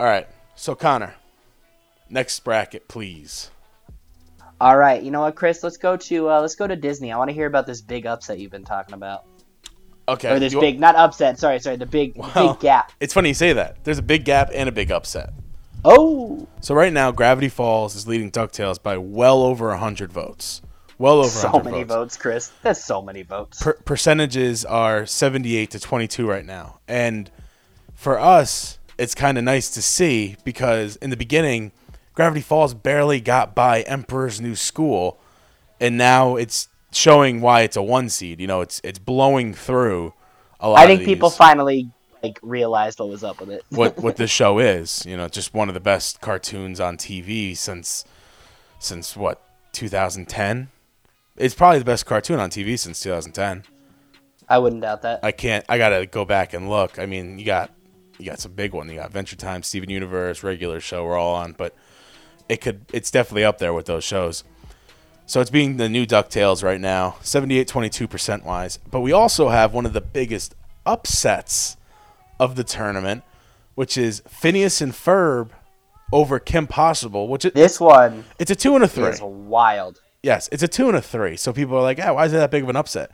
All 0.00 0.06
right, 0.06 0.26
so 0.54 0.74
Connor, 0.74 1.16
Next 2.08 2.40
bracket, 2.44 2.88
please. 2.88 3.50
All 4.60 4.76
right, 4.76 5.02
you 5.02 5.10
know 5.10 5.20
what, 5.20 5.36
Chris? 5.36 5.62
Let's 5.62 5.76
go 5.76 5.96
to 5.96 6.30
uh, 6.30 6.40
let's 6.40 6.56
go 6.56 6.66
to 6.66 6.74
Disney. 6.76 7.12
I 7.12 7.16
want 7.18 7.28
to 7.30 7.34
hear 7.34 7.46
about 7.46 7.66
this 7.66 7.80
big 7.80 8.06
upset 8.06 8.38
you've 8.38 8.50
been 8.50 8.64
talking 8.64 8.94
about, 8.94 9.24
Okay. 10.08 10.30
or 10.34 10.38
this 10.40 10.52
you- 10.52 10.60
big 10.60 10.80
not 10.80 10.96
upset. 10.96 11.38
Sorry, 11.38 11.58
sorry, 11.60 11.76
the 11.76 11.86
big 11.86 12.14
Well- 12.16 12.54
big 12.54 12.60
gap. 12.60 12.90
It's 13.00 13.14
funny 13.14 13.28
you 13.28 13.34
say 13.34 13.52
that. 13.52 13.84
There's 13.84 13.98
a 13.98 14.02
big 14.02 14.24
gap 14.24 14.50
and 14.52 14.68
a 14.68 14.72
big 14.72 14.90
upset. 14.90 15.30
Oh, 15.84 16.48
So 16.60 16.74
right 16.74 16.92
now, 16.92 17.12
Gravity 17.12 17.48
Falls 17.48 17.94
is 17.94 18.08
leading 18.08 18.32
Ducktales 18.32 18.82
by 18.82 18.96
well 18.98 19.42
over 19.42 19.74
hundred 19.76 20.12
votes. 20.12 20.60
Well 20.98 21.20
over 21.20 21.28
so 21.28 21.60
many 21.64 21.84
votes. 21.84 21.94
votes, 21.94 22.16
Chris. 22.16 22.50
That's 22.64 22.84
so 22.84 23.00
many 23.00 23.22
votes. 23.22 23.62
Per- 23.62 23.74
percentages 23.84 24.64
are 24.64 25.06
78 25.06 25.70
to 25.70 25.78
22 25.78 26.28
right 26.28 26.44
now. 26.44 26.80
And 26.88 27.30
for 27.94 28.18
us, 28.18 28.80
it's 28.98 29.14
kind 29.14 29.38
of 29.38 29.44
nice 29.44 29.70
to 29.70 29.82
see 29.82 30.34
because 30.42 30.96
in 30.96 31.10
the 31.10 31.16
beginning, 31.16 31.70
Gravity 32.18 32.40
Falls 32.40 32.74
barely 32.74 33.20
got 33.20 33.54
by 33.54 33.82
Emperor's 33.82 34.40
New 34.40 34.56
School, 34.56 35.20
and 35.78 35.96
now 35.96 36.34
it's 36.34 36.66
showing 36.90 37.40
why 37.40 37.60
it's 37.60 37.76
a 37.76 37.82
one 37.82 38.08
seed. 38.08 38.40
You 38.40 38.48
know, 38.48 38.60
it's 38.60 38.80
it's 38.82 38.98
blowing 38.98 39.54
through 39.54 40.14
a 40.58 40.68
lot. 40.68 40.80
I 40.80 40.88
think 40.88 41.04
people 41.04 41.30
finally 41.30 41.92
like 42.20 42.40
realized 42.42 42.98
what 42.98 43.08
was 43.08 43.22
up 43.22 43.38
with 43.38 43.50
it. 43.50 43.64
what 43.70 43.98
what 43.98 44.16
this 44.16 44.32
show 44.32 44.58
is. 44.74 45.06
You 45.06 45.16
know, 45.16 45.28
just 45.28 45.54
one 45.54 45.68
of 45.68 45.74
the 45.74 45.80
best 45.80 46.20
cartoons 46.20 46.80
on 46.80 46.96
TV 46.96 47.56
since 47.56 48.04
since 48.80 49.16
what 49.16 49.40
2010. 49.70 50.70
It's 51.36 51.54
probably 51.54 51.78
the 51.78 51.84
best 51.84 52.04
cartoon 52.04 52.40
on 52.40 52.50
TV 52.50 52.76
since 52.76 52.98
2010. 52.98 53.62
I 54.48 54.58
wouldn't 54.58 54.82
doubt 54.82 55.02
that. 55.02 55.20
I 55.22 55.30
can't. 55.30 55.64
I 55.68 55.78
gotta 55.78 56.04
go 56.04 56.24
back 56.24 56.52
and 56.52 56.68
look. 56.68 56.98
I 56.98 57.06
mean, 57.06 57.38
you 57.38 57.44
got 57.44 57.70
you 58.18 58.26
got 58.26 58.40
some 58.40 58.54
big 58.54 58.72
one. 58.72 58.88
You 58.88 58.96
got 58.96 59.06
Adventure 59.06 59.36
Time, 59.36 59.62
Steven 59.62 59.88
Universe, 59.88 60.42
regular 60.42 60.80
show. 60.80 61.04
We're 61.04 61.16
all 61.16 61.36
on, 61.36 61.52
but 61.52 61.76
it 62.48 62.60
could. 62.60 62.84
It's 62.92 63.10
definitely 63.10 63.44
up 63.44 63.58
there 63.58 63.72
with 63.72 63.86
those 63.86 64.04
shows. 64.04 64.44
So 65.26 65.40
it's 65.42 65.50
being 65.50 65.76
the 65.76 65.88
new 65.90 66.06
Ducktales 66.06 66.62
right 66.62 66.80
now, 66.80 67.16
78 67.20 67.68
22% 67.68 68.44
wise. 68.44 68.78
But 68.90 69.00
we 69.00 69.12
also 69.12 69.50
have 69.50 69.74
one 69.74 69.84
of 69.84 69.92
the 69.92 70.00
biggest 70.00 70.54
upsets 70.86 71.76
of 72.40 72.56
the 72.56 72.64
tournament, 72.64 73.22
which 73.74 73.98
is 73.98 74.22
Phineas 74.26 74.80
and 74.80 74.92
Ferb 74.92 75.50
over 76.12 76.38
Kim 76.38 76.66
Possible, 76.66 77.28
which 77.28 77.44
it, 77.44 77.54
This 77.54 77.78
one 77.78 78.24
it's 78.38 78.50
a 78.50 78.56
two 78.56 78.74
and 78.74 78.82
a 78.82 78.88
three. 78.88 79.08
is 79.08 79.20
wild. 79.20 80.00
Yes, 80.22 80.48
it's 80.50 80.62
a 80.62 80.68
two 80.68 80.88
and 80.88 80.96
a 80.96 81.02
three. 81.02 81.36
So 81.36 81.52
people 81.52 81.76
are 81.76 81.82
like, 81.82 81.98
yeah, 81.98 82.10
why 82.12 82.24
is 82.24 82.32
it 82.32 82.38
that 82.38 82.50
big 82.50 82.62
of 82.62 82.70
an 82.70 82.76
upset? 82.76 83.10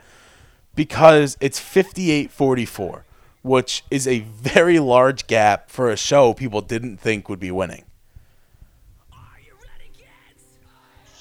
Because 0.73 1.37
it's 1.41 1.59
58 1.59 2.31
44, 2.31 3.05
which 3.41 3.83
is 3.91 4.07
a 4.07 4.19
very 4.19 4.79
large 4.79 5.27
gap 5.27 5.69
for 5.69 5.89
a 5.89 5.97
show 5.97 6.33
people 6.33 6.61
didn't 6.61 6.97
think 6.97 7.27
would 7.27 7.39
be 7.41 7.51
winning. 7.51 7.83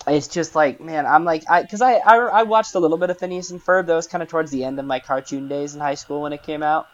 It's 0.06 0.28
just 0.28 0.54
like, 0.54 0.80
man, 0.80 1.06
I'm 1.06 1.24
like, 1.24 1.44
I 1.48 1.62
because 1.62 1.80
I, 1.80 1.94
I 1.94 2.16
I 2.16 2.42
watched 2.42 2.74
a 2.74 2.78
little 2.78 2.98
bit 2.98 3.10
of 3.10 3.18
Phineas 3.18 3.50
and 3.50 3.64
Ferb. 3.64 3.86
That 3.86 3.94
was 3.94 4.06
kind 4.06 4.22
of 4.22 4.28
towards 4.28 4.50
the 4.50 4.64
end 4.64 4.78
of 4.78 4.84
my 4.84 5.00
cartoon 5.00 5.48
days 5.48 5.74
in 5.74 5.80
high 5.80 5.94
school 5.94 6.22
when 6.22 6.32
it 6.32 6.42
came 6.42 6.62
out. 6.62 6.88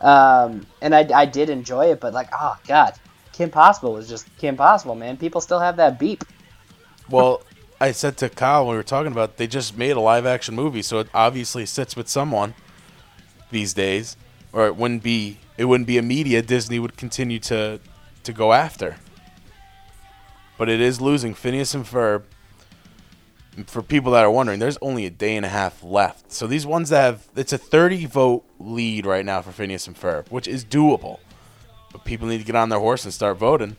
Um, 0.00 0.66
and 0.80 0.94
I, 0.94 1.08
I 1.14 1.26
did 1.26 1.48
enjoy 1.48 1.92
it, 1.92 2.00
but 2.00 2.12
like, 2.12 2.28
oh 2.32 2.56
god, 2.66 2.94
Kim 3.32 3.50
Possible 3.50 3.94
was 3.94 4.08
just 4.08 4.26
Kim 4.38 4.56
Possible, 4.56 4.94
man. 4.94 5.16
People 5.16 5.40
still 5.40 5.60
have 5.60 5.76
that 5.76 5.98
beep. 5.98 6.24
Well, 7.08 7.42
I 7.80 7.92
said 7.92 8.16
to 8.18 8.28
Kyle 8.28 8.66
when 8.66 8.72
we 8.72 8.76
were 8.76 8.82
talking 8.82 9.12
about 9.12 9.38
they 9.38 9.46
just 9.46 9.76
made 9.76 9.96
a 9.96 10.00
live 10.00 10.26
action 10.26 10.54
movie, 10.54 10.82
so 10.82 10.98
it 10.98 11.08
obviously 11.14 11.66
sits 11.66 11.96
with 11.96 12.08
someone 12.08 12.54
these 13.50 13.72
days. 13.74 14.16
Or 14.52 14.66
it 14.66 14.76
wouldn't 14.76 15.02
be 15.02 15.38
it 15.56 15.64
wouldn't 15.64 15.86
be 15.86 15.96
a 15.96 16.02
media 16.02 16.42
Disney 16.42 16.78
would 16.78 16.96
continue 16.96 17.38
to 17.40 17.80
to 18.24 18.32
go 18.32 18.52
after. 18.52 18.96
But 20.58 20.68
it 20.68 20.80
is 20.80 21.00
losing 21.00 21.34
Phineas 21.34 21.74
and 21.74 21.84
Ferb. 21.84 22.24
For 23.66 23.82
people 23.82 24.12
that 24.12 24.24
are 24.24 24.30
wondering, 24.30 24.60
there's 24.60 24.78
only 24.80 25.04
a 25.04 25.10
day 25.10 25.36
and 25.36 25.44
a 25.44 25.48
half 25.48 25.82
left. 25.82 26.32
So 26.32 26.46
these 26.46 26.64
ones 26.64 26.88
that 26.88 27.02
have 27.02 27.28
it's 27.36 27.52
a 27.52 27.58
30 27.58 28.06
vote 28.06 28.44
lead 28.58 29.04
right 29.04 29.26
now 29.26 29.42
for 29.42 29.52
Phineas 29.52 29.86
and 29.86 29.94
Ferb, 29.94 30.30
which 30.30 30.48
is 30.48 30.64
doable. 30.64 31.18
But 31.92 32.04
people 32.04 32.28
need 32.28 32.38
to 32.38 32.44
get 32.44 32.56
on 32.56 32.70
their 32.70 32.78
horse 32.78 33.04
and 33.04 33.12
start 33.12 33.36
voting. 33.36 33.76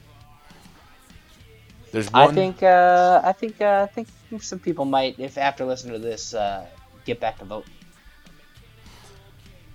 There's 1.91 2.11
one 2.11 2.31
I 2.31 2.33
think 2.33 2.61
uh, 2.61 3.21
I 3.23 3.31
think 3.31 3.61
uh, 3.61 3.87
I 3.89 3.91
think 3.91 4.07
some 4.41 4.59
people 4.59 4.85
might, 4.85 5.19
if 5.19 5.37
after 5.37 5.65
listening 5.65 5.93
to 5.93 5.99
this, 5.99 6.33
uh, 6.33 6.65
get 7.05 7.19
back 7.19 7.39
to 7.39 7.45
vote. 7.45 7.65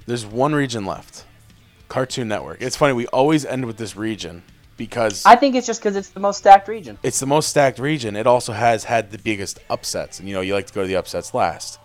There's 0.07 0.25
one 0.25 0.55
region 0.55 0.87
left. 0.87 1.25
Cartoon 1.89 2.29
Network. 2.29 2.61
It's 2.61 2.77
funny, 2.77 2.93
we 2.93 3.07
always 3.09 3.45
end 3.45 3.65
with 3.65 3.77
this 3.77 3.97
region 3.97 4.43
because 4.79 5.27
I 5.27 5.37
think 5.37 5.55
it's 5.55 5.67
just 5.67 5.81
because 5.81 5.97
it's 5.97 6.09
the 6.09 6.21
most 6.21 6.39
stacked 6.39 6.69
region. 6.69 6.99
it's 7.03 7.21
the 7.21 7.27
most 7.27 7.51
stacked 7.51 7.79
region. 7.79 8.17
It 8.17 8.27
also 8.27 8.55
has 8.55 8.85
had 8.85 9.11
the 9.11 9.19
biggest 9.19 9.59
upsets. 9.69 10.19
And 10.19 10.27
you 10.29 10.35
know, 10.35 10.41
you 10.41 10.55
like 10.55 10.69
to 10.69 10.73
go 10.73 10.81
to 10.81 10.89
the 10.89 10.97
upsets 10.97 11.35
last. 11.35 11.79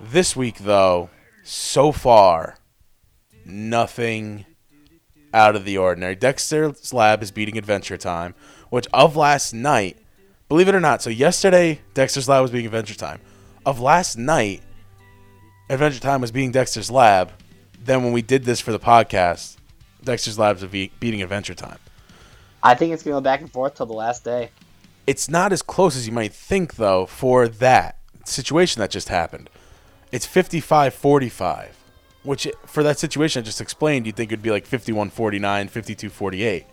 This 0.00 0.34
week 0.34 0.58
though, 0.58 1.10
so 1.44 1.92
far, 1.92 2.58
nothing 3.44 4.44
out 5.32 5.54
of 5.54 5.64
the 5.64 5.78
ordinary. 5.78 6.16
Dexter's 6.16 6.92
Lab 6.92 7.22
is 7.22 7.30
beating 7.30 7.58
Adventure 7.58 7.96
Time, 7.96 8.34
which 8.70 8.88
of 8.92 9.14
last 9.14 9.52
night, 9.52 9.98
believe 10.48 10.68
it 10.68 10.74
or 10.74 10.80
not, 10.80 11.02
so 11.02 11.10
yesterday 11.10 11.80
Dexter's 11.94 12.28
Lab 12.28 12.42
was 12.42 12.50
beating 12.50 12.66
Adventure 12.66 12.94
Time. 12.94 13.20
Of 13.66 13.80
last 13.80 14.16
night, 14.16 14.62
Adventure 15.68 16.00
Time 16.00 16.22
was 16.22 16.32
beating 16.32 16.52
Dexter's 16.52 16.90
Lab. 16.90 17.30
Then 17.84 18.02
when 18.02 18.12
we 18.12 18.22
did 18.22 18.44
this 18.44 18.60
for 18.60 18.72
the 18.72 18.78
podcast, 18.78 19.57
Dexter's 20.04 20.38
Lab's 20.38 20.64
be- 20.64 20.92
beating 21.00 21.22
Adventure 21.22 21.54
Time. 21.54 21.78
I 22.62 22.74
think 22.74 22.92
it's 22.92 23.02
gonna 23.02 23.16
go 23.16 23.20
back 23.20 23.40
and 23.40 23.50
forth 23.50 23.74
till 23.74 23.86
the 23.86 23.92
last 23.92 24.24
day. 24.24 24.50
It's 25.06 25.28
not 25.28 25.52
as 25.52 25.62
close 25.62 25.96
as 25.96 26.06
you 26.06 26.12
might 26.12 26.32
think, 26.32 26.76
though, 26.76 27.06
for 27.06 27.48
that 27.48 27.96
situation 28.24 28.80
that 28.80 28.90
just 28.90 29.08
happened. 29.08 29.48
It's 30.12 30.26
55 30.26 30.94
45, 30.94 31.76
which 32.22 32.48
for 32.66 32.82
that 32.82 32.98
situation 32.98 33.42
I 33.42 33.44
just 33.44 33.60
explained, 33.60 34.06
you'd 34.06 34.16
think 34.16 34.32
it 34.32 34.36
would 34.36 34.42
be 34.42 34.50
like 34.50 34.66
51 34.66 35.10
49, 35.10 35.68
52 35.68 36.08
48. 36.10 36.66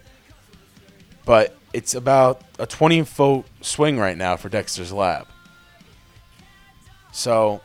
But 1.25 1.55
it's 1.74 1.96
about 1.96 2.41
a 2.60 2.65
20 2.65 3.01
vote 3.01 3.46
swing 3.62 3.98
right 4.00 4.17
now 4.17 4.38
for 4.38 4.50
Dexter's 4.50 4.94
Lab. 4.94 5.27
So, 7.12 7.62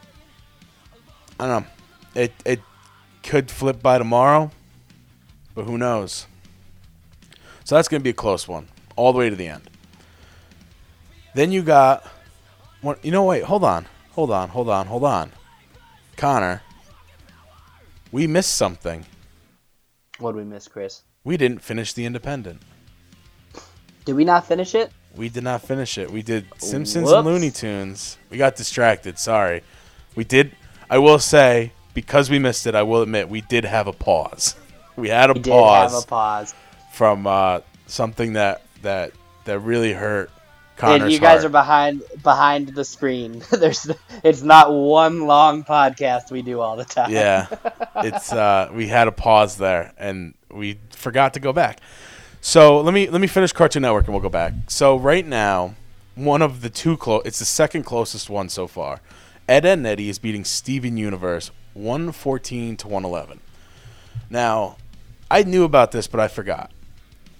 I 1.39 1.47
don't 1.47 1.63
know. 1.63 2.23
It, 2.23 2.33
it 2.45 2.61
could 3.23 3.51
flip 3.51 3.83
by 3.83 3.99
tomorrow, 3.99 4.51
but 5.61 5.67
who 5.67 5.77
knows? 5.77 6.27
So 7.65 7.75
that's 7.75 7.87
going 7.87 8.01
to 8.01 8.03
be 8.03 8.11
a 8.11 8.15
close 8.15 8.49
one, 8.49 8.69
all 8.97 9.13
the 9.13 9.19
way 9.19 9.29
to 9.29 9.37
the 9.37 9.47
end. 9.47 9.69
Then 11.35 11.53
you 11.53 11.63
got, 11.63 12.07
what? 12.81 13.05
You 13.05 13.11
know, 13.11 13.25
wait, 13.25 13.43
hold 13.43 13.63
on, 13.63 13.87
hold 14.13 14.31
on, 14.31 14.49
hold 14.49 14.71
on, 14.71 14.87
hold 14.87 15.05
on, 15.05 15.33
Connor. 16.17 16.63
We 18.11 18.27
missed 18.27 18.55
something. 18.55 19.05
What 20.19 20.33
did 20.33 20.39
we 20.39 20.45
miss, 20.45 20.67
Chris? 20.67 21.03
We 21.25 21.37
didn't 21.37 21.61
finish 21.61 21.93
the 21.93 22.07
Independent. 22.07 22.63
Did 24.07 24.15
we 24.15 24.25
not 24.25 24.47
finish 24.47 24.75
it? 24.75 24.91
We 25.15 25.29
did 25.29 25.45
not 25.45 25.61
finish 25.61 25.99
it. 25.99 26.11
We 26.11 26.23
did 26.23 26.47
Simpsons 26.57 27.05
Whoops. 27.05 27.17
and 27.19 27.27
Looney 27.27 27.51
Tunes. 27.51 28.17
We 28.31 28.39
got 28.39 28.57
distracted. 28.57 29.19
Sorry. 29.19 29.63
We 30.15 30.25
did. 30.25 30.57
I 30.89 30.97
will 30.97 31.19
say 31.19 31.73
because 31.93 32.31
we 32.31 32.39
missed 32.39 32.67
it. 32.67 32.75
I 32.75 32.83
will 32.83 33.03
admit 33.03 33.29
we 33.29 33.43
did 33.43 33.67
have 33.67 33.87
a 33.87 33.93
pause. 33.93 34.55
We 35.01 35.09
had 35.09 35.31
a 35.31 35.35
pause. 35.35 35.43
We 35.45 35.51
did 35.51 35.53
have 35.95 35.95
a 35.95 36.07
pause. 36.07 36.55
from 36.93 37.27
uh, 37.27 37.61
something 37.87 38.35
that 38.35 38.63
that 38.83 39.13
that 39.45 39.59
really 39.61 39.93
hurt 39.93 40.31
Connor's 40.77 41.03
And 41.03 41.13
you 41.13 41.19
guys 41.19 41.41
heart. 41.43 41.45
are 41.47 41.49
behind 41.51 42.03
behind 42.23 42.69
the 42.75 42.85
screen. 42.85 43.43
There's 43.51 43.91
it's 44.23 44.43
not 44.43 44.73
one 44.73 45.27
long 45.27 45.65
podcast 45.65 46.31
we 46.31 46.43
do 46.43 46.61
all 46.61 46.77
the 46.77 46.85
time. 46.85 47.11
yeah 47.11 47.47
it's 47.97 48.33
uh 48.33 48.71
we 48.73 48.87
had 48.89 49.09
a 49.09 49.13
pause 49.13 49.57
there 49.57 49.93
and 49.99 50.35
we 50.51 50.79
forgot 50.91 51.35
to 51.35 51.41
go 51.41 51.53
back 51.53 51.81
so 52.41 52.81
let 52.81 52.93
me 52.95 53.09
let 53.11 53.21
me 53.21 53.27
finish 53.27 53.53
cartoon 53.53 53.83
network 53.83 54.05
and 54.07 54.15
we'll 54.15 54.23
go 54.23 54.29
back 54.31 54.53
so 54.69 54.97
right 54.99 55.27
now 55.27 55.75
one 56.15 56.41
of 56.43 56.61
the 56.63 56.71
two 56.71 56.97
close 56.97 57.23
it's 57.25 57.39
the 57.39 57.45
second 57.45 57.85
closest 57.85 58.29
one 58.31 58.49
so 58.49 58.67
far 58.67 59.01
ed 59.49 59.65
and 59.65 59.87
eddie 59.87 60.09
is 60.09 60.19
beating 60.19 60.45
steven 60.45 60.97
universe 60.97 61.51
114 61.75 62.77
to 62.79 62.89
111 62.89 63.41
now 64.31 64.77
i 65.31 65.43
knew 65.43 65.65
about 65.65 65.93
this 65.93 66.07
but 66.07 66.21
i 66.21 66.29
forgot 66.29 66.71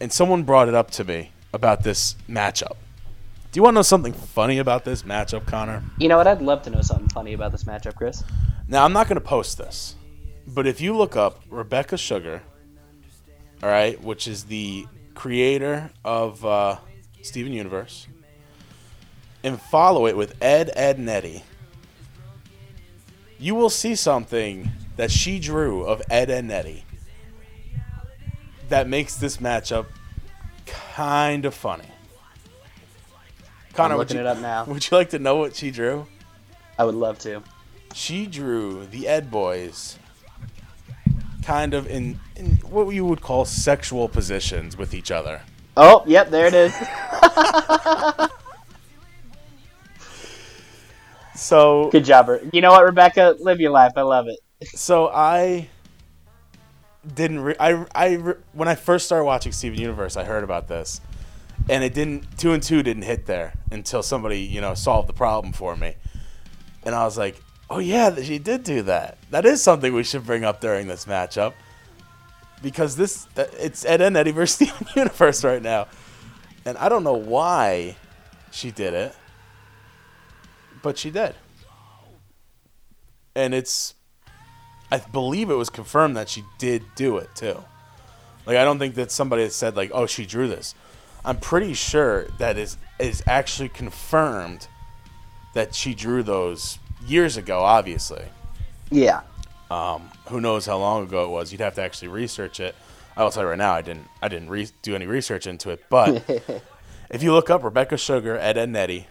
and 0.01 0.13
someone 0.13 0.43
brought 0.43 0.69
it 0.69 0.75
up 0.75 0.91
to 0.91 1.05
me 1.05 1.31
about 1.53 1.83
this 1.83 2.17
matchup 2.29 2.77
do 3.53 3.59
you 3.59 3.65
want 3.65 3.75
to 3.75 3.79
know 3.79 3.83
something 3.83 4.13
funny 4.13 4.59
about 4.59 4.85
this 4.85 5.03
matchup 5.03 5.45
connor 5.47 5.83
You 5.99 6.09
know 6.09 6.17
what? 6.17 6.29
I'd 6.29 6.41
love 6.41 6.63
to 6.63 6.71
know 6.71 6.83
something 6.83 7.09
funny 7.09 7.33
about 7.33 7.51
this 7.51 7.65
matchup, 7.65 7.97
Chris. 7.97 8.23
now 8.69 8.85
I'm 8.85 8.93
not 8.93 9.09
going 9.09 9.17
to 9.17 9.21
post 9.27 9.59
this, 9.59 9.97
but 10.47 10.69
if 10.69 10.81
you 10.81 10.97
look 10.97 11.17
up 11.17 11.43
Rebecca 11.51 11.97
Sugar, 11.97 12.43
all 13.61 13.69
right, 13.69 14.01
which 14.01 14.29
is 14.29 14.45
the 14.45 14.87
creator 15.17 15.91
of 16.05 16.45
uh, 16.47 16.77
Steven 17.23 17.53
Universe, 17.53 18.07
and 19.43 19.61
follow 19.61 20.07
it 20.07 20.17
with 20.17 20.41
Ed, 20.41 20.71
Edd 20.77 21.01
n 21.01 21.09
Eddy, 21.09 21.43
you 23.39 23.57
will 23.57 23.71
see 23.71 23.97
something 23.97 24.71
that 24.97 25.11
she 25.11 25.41
drew 25.41 25.83
of 25.83 26.01
Ed 26.09 26.31
and 26.31 26.53
Eddie 26.53 26.85
that 28.71 28.89
makes 28.89 29.17
this 29.17 29.37
matchup 29.37 29.87
kind 30.67 31.45
of 31.45 31.55
funny. 31.55 31.85
Connor, 33.75 33.95
I'm 33.95 33.99
would 33.99 34.09
looking 34.09 34.17
you, 34.17 34.23
it 34.23 34.27
up 34.27 34.39
now. 34.39 34.65
would 34.65 34.91
you 34.91 34.97
like 34.97 35.11
to 35.11 35.19
know 35.19 35.37
what 35.37 35.55
she 35.55 35.71
drew? 35.71 36.07
I 36.79 36.85
would 36.85 36.95
love 36.95 37.19
to. 37.21 37.43
She 37.95 38.27
drew 38.27 38.87
the 38.87 39.07
Ed 39.07 39.31
Boys 39.31 39.99
kind 41.45 41.75
of 41.75 41.87
in, 41.89 42.19
in 42.37 42.57
what 42.69 42.89
you 42.95 43.05
would 43.05 43.21
call 43.21 43.45
sexual 43.45 44.09
positions 44.09 44.77
with 44.77 44.95
each 44.95 45.11
other. 45.11 45.43
Oh, 45.77 46.03
yep, 46.07 46.31
there 46.31 46.47
it 46.47 46.55
is. 46.55 46.75
So 51.41 51.89
Good 51.91 52.05
job, 52.05 52.29
you 52.53 52.61
know 52.61 52.71
what, 52.71 52.85
Rebecca? 52.85 53.35
Live 53.41 53.61
your 53.61 53.71
life. 53.71 53.93
I 53.97 54.03
love 54.03 54.27
it. 54.29 54.39
so 54.69 55.09
I 55.09 55.71
didn't 57.07 57.41
re- 57.41 57.57
I 57.59 57.87
I 57.95 58.15
re- 58.15 58.35
when 58.53 58.69
I 58.69 58.75
first 58.75 59.07
started 59.07 59.25
watching 59.25 59.53
Steven 59.53 59.79
Universe, 59.79 60.17
I 60.17 60.25
heard 60.25 60.45
about 60.45 60.69
this, 60.69 61.01
and 61.69 61.83
it 61.83 61.95
didn't 61.95 62.39
two 62.39 62.53
and 62.53 62.63
two 62.63 62.83
didn't 62.83 63.05
hit 63.05 63.27
there 63.27 63.55
until 63.71 64.03
somebody 64.03 64.41
you 64.41 64.61
know 64.61 64.75
solved 64.75 65.09
the 65.09 65.15
problem 65.15 65.53
for 65.53 65.77
me, 65.77 65.95
and 66.83 66.95
I 66.95 67.05
was 67.05 67.17
like, 67.17 67.41
oh 67.71 67.79
yeah, 67.79 68.15
she 68.21 68.39
did 68.39 68.65
do 68.65 68.83
that. 68.83 69.19
That 69.31 69.47
is 69.47 69.63
something 69.63 69.95
we 69.95 70.05
should 70.05 70.27
bring 70.27 70.45
up 70.45 70.61
during 70.61 70.87
this 70.87 71.07
matchup. 71.07 71.55
Because 72.63 72.97
this 72.97 73.27
uh, 73.39 73.47
it's 73.59 73.87
Ed 73.87 74.03
and 74.03 74.17
Eddie 74.17 74.33
versus 74.33 74.69
Steven 74.69 74.87
Universe 74.95 75.43
right 75.43 75.63
now, 75.63 75.89
and 76.67 76.77
I 76.77 76.91
don't 76.91 77.05
know 77.05 77.15
why 77.15 77.97
she 78.51 78.71
did 78.71 78.93
it, 78.93 79.15
but 80.83 80.99
she 80.99 81.11
did, 81.11 81.35
and 83.35 83.55
it's 83.55 83.95
I 84.93 84.99
believe 84.99 85.51
it 85.51 85.55
was 85.55 85.71
confirmed 85.71 86.17
that 86.17 86.29
she 86.29 86.45
did 86.59 86.83
do 86.95 87.17
it 87.19 87.31
too. 87.35 87.63
Like 88.47 88.57
I 88.57 88.65
don't 88.65 88.79
think 88.79 88.95
that 88.97 89.11
somebody 89.11 89.49
said 89.51 89.77
like, 89.77 89.91
"Oh, 89.95 90.07
she 90.07 90.27
drew 90.27 90.49
this." 90.49 90.75
I'm 91.25 91.39
pretty 91.39 91.75
sure 91.75 92.25
that 92.39 92.57
is 92.59 92.77
is 92.99 93.23
actually 93.27 93.69
confirmed 93.69 94.67
that 95.55 95.75
she 95.75 95.95
drew 95.95 96.23
those 96.23 96.79
years 97.07 97.37
ago. 97.37 97.61
Obviously, 97.61 98.25
Yeah. 98.91 99.21
um, 99.71 100.11
who 100.29 100.41
knows 100.41 100.67
how 100.67 100.79
long 100.79 101.05
ago 101.05 101.25
it 101.25 101.29
was? 101.29 101.53
You'd 101.53 101.61
have 101.61 101.75
to 101.75 101.83
actually 101.83 102.09
research 102.09 102.61
it. 102.61 102.75
I 103.17 103.23
will 103.25 103.31
tell 103.31 103.43
you 103.43 103.49
right 103.51 103.59
now, 103.59 103.73
I 103.73 103.83
didn't. 103.83 104.07
I 104.23 104.29
didn't 104.29 104.49
re- 104.51 104.69
do 104.83 104.95
any 104.95 105.07
research 105.07 105.47
into 105.47 105.71
it. 105.71 105.85
But 105.91 106.23
if 107.11 107.23
you 107.23 107.33
look 107.33 107.51
up 107.51 107.63
Rebecca 107.63 107.97
Sugar, 107.97 108.37
Ed 108.39 108.57
and 108.57 108.73
Nettie, 108.73 109.07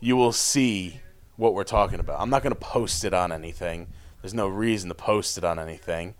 you 0.00 0.16
will 0.16 0.32
see 0.32 1.00
what 1.36 1.54
we're 1.54 1.64
talking 1.64 2.00
about. 2.00 2.20
I'm 2.20 2.30
not 2.30 2.42
going 2.42 2.54
to 2.54 2.60
post 2.60 3.04
it 3.04 3.14
on 3.14 3.30
anything. 3.32 3.86
There's 4.22 4.32
no 4.34 4.48
reason 4.48 4.88
to 4.88 4.94
post 4.94 5.36
it 5.36 5.44
on 5.44 5.58
anything. 5.58 6.14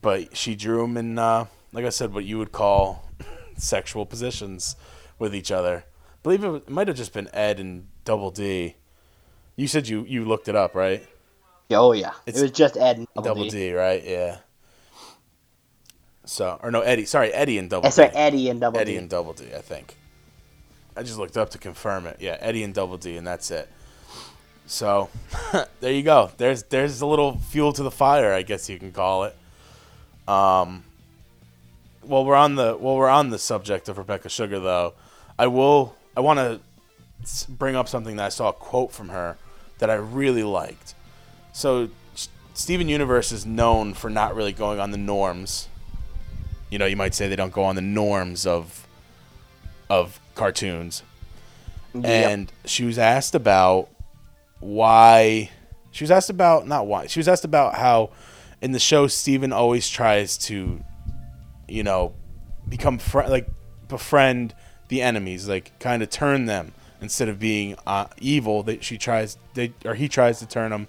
But 0.00 0.36
she 0.36 0.54
drew 0.54 0.82
them 0.82 0.96
in, 0.96 1.18
uh, 1.18 1.46
like 1.72 1.84
I 1.84 1.88
said, 1.90 2.14
what 2.14 2.24
you 2.24 2.38
would 2.38 2.52
call 2.52 3.10
sexual 3.56 4.06
positions 4.06 4.76
with 5.18 5.34
each 5.34 5.50
other. 5.50 5.84
I 5.86 6.16
believe 6.22 6.44
it, 6.44 6.48
was- 6.48 6.62
it 6.62 6.70
might 6.70 6.88
have 6.88 6.96
just 6.96 7.12
been 7.12 7.28
Ed 7.34 7.58
and 7.60 7.88
Double 8.04 8.30
D. 8.30 8.76
You 9.56 9.66
said 9.66 9.88
you, 9.88 10.04
you 10.08 10.24
looked 10.24 10.48
it 10.48 10.54
up, 10.56 10.74
right? 10.74 11.04
Oh 11.70 11.92
yeah. 11.92 12.12
It's 12.24 12.38
it 12.38 12.42
was 12.42 12.50
just 12.52 12.76
Ed 12.76 12.98
and 12.98 13.06
Double, 13.14 13.28
Double 13.28 13.42
D. 13.44 13.50
D, 13.50 13.72
right? 13.74 14.02
Yeah. 14.04 14.38
So, 16.24 16.58
or 16.62 16.70
no, 16.70 16.80
Eddy. 16.82 17.04
Sorry, 17.06 17.32
Eddy 17.32 17.58
and 17.58 17.68
Double 17.70 17.88
right, 17.90 18.12
D. 18.12 18.18
Eddy 18.18 18.48
and 18.50 18.60
Double 18.60 18.78
Eddy 18.78 18.92
D. 18.92 18.96
and 18.98 19.08
Double 19.10 19.32
D, 19.32 19.46
I 19.54 19.60
think. 19.60 19.96
I 20.96 21.02
just 21.02 21.18
looked 21.18 21.36
up 21.36 21.50
to 21.50 21.58
confirm 21.58 22.06
it. 22.06 22.18
Yeah, 22.20 22.36
Eddy 22.40 22.62
and 22.62 22.74
Double 22.74 22.96
D, 22.98 23.16
and 23.16 23.26
that's 23.26 23.50
it. 23.50 23.68
So, 24.68 25.08
there 25.80 25.92
you 25.92 26.02
go. 26.02 26.30
There's 26.36 26.62
there's 26.64 27.00
a 27.00 27.06
little 27.06 27.38
fuel 27.38 27.72
to 27.72 27.82
the 27.82 27.90
fire, 27.90 28.34
I 28.34 28.42
guess 28.42 28.68
you 28.68 28.78
can 28.78 28.92
call 28.92 29.24
it. 29.24 29.36
Um. 30.28 30.84
Well, 32.04 32.24
we're 32.24 32.36
on 32.36 32.54
the 32.54 32.76
well, 32.78 32.96
we're 32.96 33.08
on 33.08 33.30
the 33.30 33.38
subject 33.38 33.88
of 33.88 33.96
Rebecca 33.98 34.28
Sugar, 34.28 34.60
though. 34.60 34.92
I 35.38 35.46
will. 35.46 35.96
I 36.14 36.20
want 36.20 36.38
to 36.38 36.60
bring 37.50 37.76
up 37.76 37.88
something 37.88 38.16
that 38.16 38.26
I 38.26 38.28
saw 38.28 38.50
a 38.50 38.52
quote 38.52 38.92
from 38.92 39.08
her 39.08 39.38
that 39.78 39.88
I 39.88 39.94
really 39.94 40.42
liked. 40.42 40.94
So, 41.52 41.88
Steven 42.52 42.88
Universe 42.88 43.32
is 43.32 43.46
known 43.46 43.94
for 43.94 44.10
not 44.10 44.34
really 44.34 44.52
going 44.52 44.80
on 44.80 44.90
the 44.90 44.98
norms. 44.98 45.68
You 46.70 46.78
know, 46.78 46.86
you 46.86 46.96
might 46.96 47.14
say 47.14 47.26
they 47.26 47.36
don't 47.36 47.52
go 47.52 47.64
on 47.64 47.74
the 47.74 47.82
norms 47.82 48.46
of 48.46 48.86
of 49.88 50.20
cartoons. 50.34 51.02
Yep. 51.94 52.04
And 52.04 52.52
she 52.66 52.84
was 52.84 52.98
asked 52.98 53.34
about 53.34 53.88
why 54.60 55.50
she 55.90 56.04
was 56.04 56.10
asked 56.10 56.30
about 56.30 56.66
not 56.66 56.86
why. 56.86 57.06
She 57.06 57.18
was 57.18 57.28
asked 57.28 57.44
about 57.44 57.74
how 57.74 58.10
in 58.60 58.72
the 58.72 58.78
show 58.78 59.06
Steven 59.06 59.52
always 59.52 59.88
tries 59.88 60.36
to 60.38 60.82
you 61.68 61.82
know 61.82 62.14
become 62.68 62.98
fr- 62.98 63.22
like 63.22 63.48
befriend 63.88 64.54
the 64.88 65.02
enemies, 65.02 65.48
like 65.48 65.78
kind 65.78 66.02
of 66.02 66.10
turn 66.10 66.46
them 66.46 66.72
instead 67.00 67.28
of 67.28 67.38
being 67.38 67.76
uh, 67.86 68.06
evil. 68.18 68.62
That 68.62 68.84
she 68.84 68.98
tries 68.98 69.36
they 69.54 69.72
or 69.84 69.94
he 69.94 70.08
tries 70.08 70.38
to 70.40 70.46
turn 70.46 70.70
them 70.70 70.86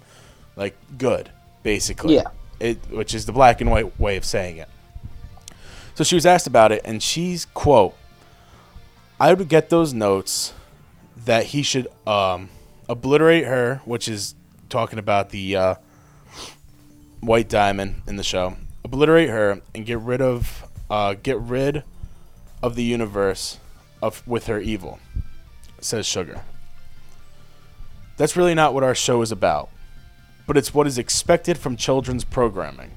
like 0.56 0.76
good, 0.98 1.30
basically. 1.62 2.16
Yeah. 2.16 2.28
It 2.58 2.78
which 2.90 3.14
is 3.14 3.26
the 3.26 3.32
black 3.32 3.60
and 3.60 3.70
white 3.70 3.98
way 3.98 4.16
of 4.16 4.24
saying 4.24 4.58
it. 4.58 4.68
So 5.94 6.04
she 6.04 6.14
was 6.14 6.26
asked 6.26 6.46
about 6.46 6.72
it, 6.72 6.82
and 6.84 7.02
she's 7.02 7.46
quote, 7.46 7.94
"I 9.18 9.32
would 9.32 9.48
get 9.48 9.70
those 9.70 9.92
notes 9.92 10.52
that 11.24 11.46
he 11.46 11.62
should 11.62 11.88
um, 12.06 12.48
obliterate 12.90 13.44
her, 13.44 13.80
which 13.84 14.08
is 14.08 14.34
talking 14.68 14.98
about 14.98 15.30
the 15.30 15.56
uh, 15.56 15.74
White 17.20 17.48
Diamond 17.48 18.02
in 18.06 18.16
the 18.16 18.22
show, 18.22 18.56
obliterate 18.84 19.30
her 19.30 19.60
and 19.74 19.86
get 19.86 19.98
rid 20.00 20.20
of 20.20 20.64
uh, 20.90 21.14
get 21.14 21.38
rid 21.38 21.84
of 22.62 22.74
the 22.74 22.82
universe 22.82 23.58
of 24.02 24.26
with 24.26 24.46
her 24.46 24.60
evil," 24.60 24.98
says 25.80 26.06
Sugar. 26.06 26.42
That's 28.16 28.36
really 28.36 28.54
not 28.54 28.74
what 28.74 28.82
our 28.82 28.94
show 28.94 29.22
is 29.22 29.32
about, 29.32 29.70
but 30.46 30.56
it's 30.56 30.74
what 30.74 30.86
is 30.86 30.98
expected 30.98 31.56
from 31.56 31.76
children's 31.76 32.24
programming 32.24 32.90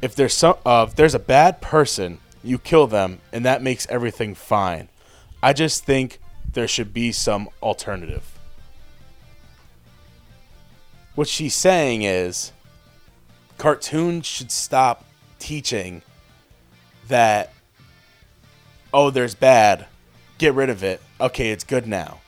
if 0.00 0.14
there's 0.14 0.34
some 0.34 0.56
uh, 0.64 0.86
if 0.88 0.94
there's 0.94 1.14
a 1.14 1.20
bad 1.20 1.60
person, 1.60 2.18
you 2.42 2.58
kill 2.58 2.86
them, 2.86 3.20
and 3.32 3.44
that 3.44 3.62
makes 3.62 3.86
everything 3.88 4.34
fine. 4.34 4.88
I 5.42 5.52
just 5.52 5.84
think 5.84 6.20
there 6.52 6.68
should 6.68 6.92
be 6.92 7.12
some 7.12 7.48
alternative. 7.62 8.37
What 11.18 11.26
she's 11.26 11.56
saying 11.56 12.02
is, 12.02 12.52
cartoons 13.56 14.24
should 14.24 14.52
stop 14.52 15.04
teaching 15.40 16.02
that. 17.08 17.52
Oh, 18.94 19.10
there's 19.10 19.34
bad, 19.34 19.88
get 20.38 20.54
rid 20.54 20.70
of 20.70 20.84
it. 20.84 21.02
Okay, 21.20 21.50
it's 21.50 21.64
good 21.64 21.88
now. 21.88 22.20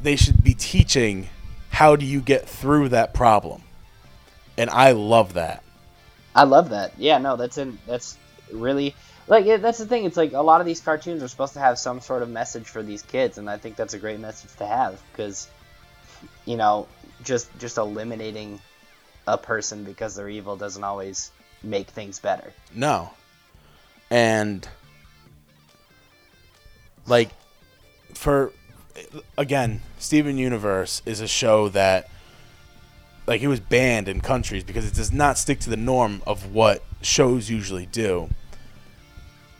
They 0.00 0.16
should 0.16 0.42
be 0.42 0.54
teaching 0.54 1.28
how 1.68 1.94
do 1.94 2.06
you 2.06 2.22
get 2.22 2.48
through 2.48 2.88
that 2.88 3.12
problem, 3.12 3.60
and 4.56 4.70
I 4.70 4.92
love 4.92 5.34
that. 5.34 5.62
I 6.34 6.44
love 6.44 6.70
that. 6.70 6.94
Yeah, 6.96 7.18
no, 7.18 7.36
that's 7.36 7.58
in 7.58 7.78
that's 7.86 8.16
really 8.50 8.94
like 9.26 9.44
yeah, 9.44 9.58
that's 9.58 9.76
the 9.76 9.84
thing. 9.84 10.06
It's 10.06 10.16
like 10.16 10.32
a 10.32 10.40
lot 10.40 10.62
of 10.62 10.66
these 10.66 10.80
cartoons 10.80 11.22
are 11.22 11.28
supposed 11.28 11.52
to 11.52 11.60
have 11.60 11.78
some 11.78 12.00
sort 12.00 12.22
of 12.22 12.30
message 12.30 12.66
for 12.66 12.82
these 12.82 13.02
kids, 13.02 13.36
and 13.36 13.50
I 13.50 13.58
think 13.58 13.76
that's 13.76 13.92
a 13.92 13.98
great 13.98 14.20
message 14.20 14.56
to 14.56 14.64
have 14.64 15.02
because 15.12 15.50
you 16.46 16.56
know 16.56 16.88
just 17.24 17.48
just 17.58 17.78
eliminating 17.78 18.60
a 19.26 19.36
person 19.38 19.84
because 19.84 20.14
they're 20.14 20.28
evil 20.28 20.56
doesn't 20.56 20.84
always 20.84 21.30
make 21.62 21.88
things 21.88 22.18
better. 22.18 22.52
No. 22.74 23.10
And 24.10 24.66
like 27.06 27.30
for 28.14 28.52
again, 29.36 29.80
Steven 29.98 30.38
Universe 30.38 31.02
is 31.04 31.20
a 31.20 31.28
show 31.28 31.68
that 31.70 32.08
like 33.26 33.42
it 33.42 33.48
was 33.48 33.60
banned 33.60 34.08
in 34.08 34.20
countries 34.20 34.64
because 34.64 34.86
it 34.86 34.94
does 34.94 35.12
not 35.12 35.38
stick 35.38 35.58
to 35.60 35.70
the 35.70 35.76
norm 35.76 36.22
of 36.26 36.52
what 36.52 36.82
shows 37.02 37.50
usually 37.50 37.86
do. 37.86 38.28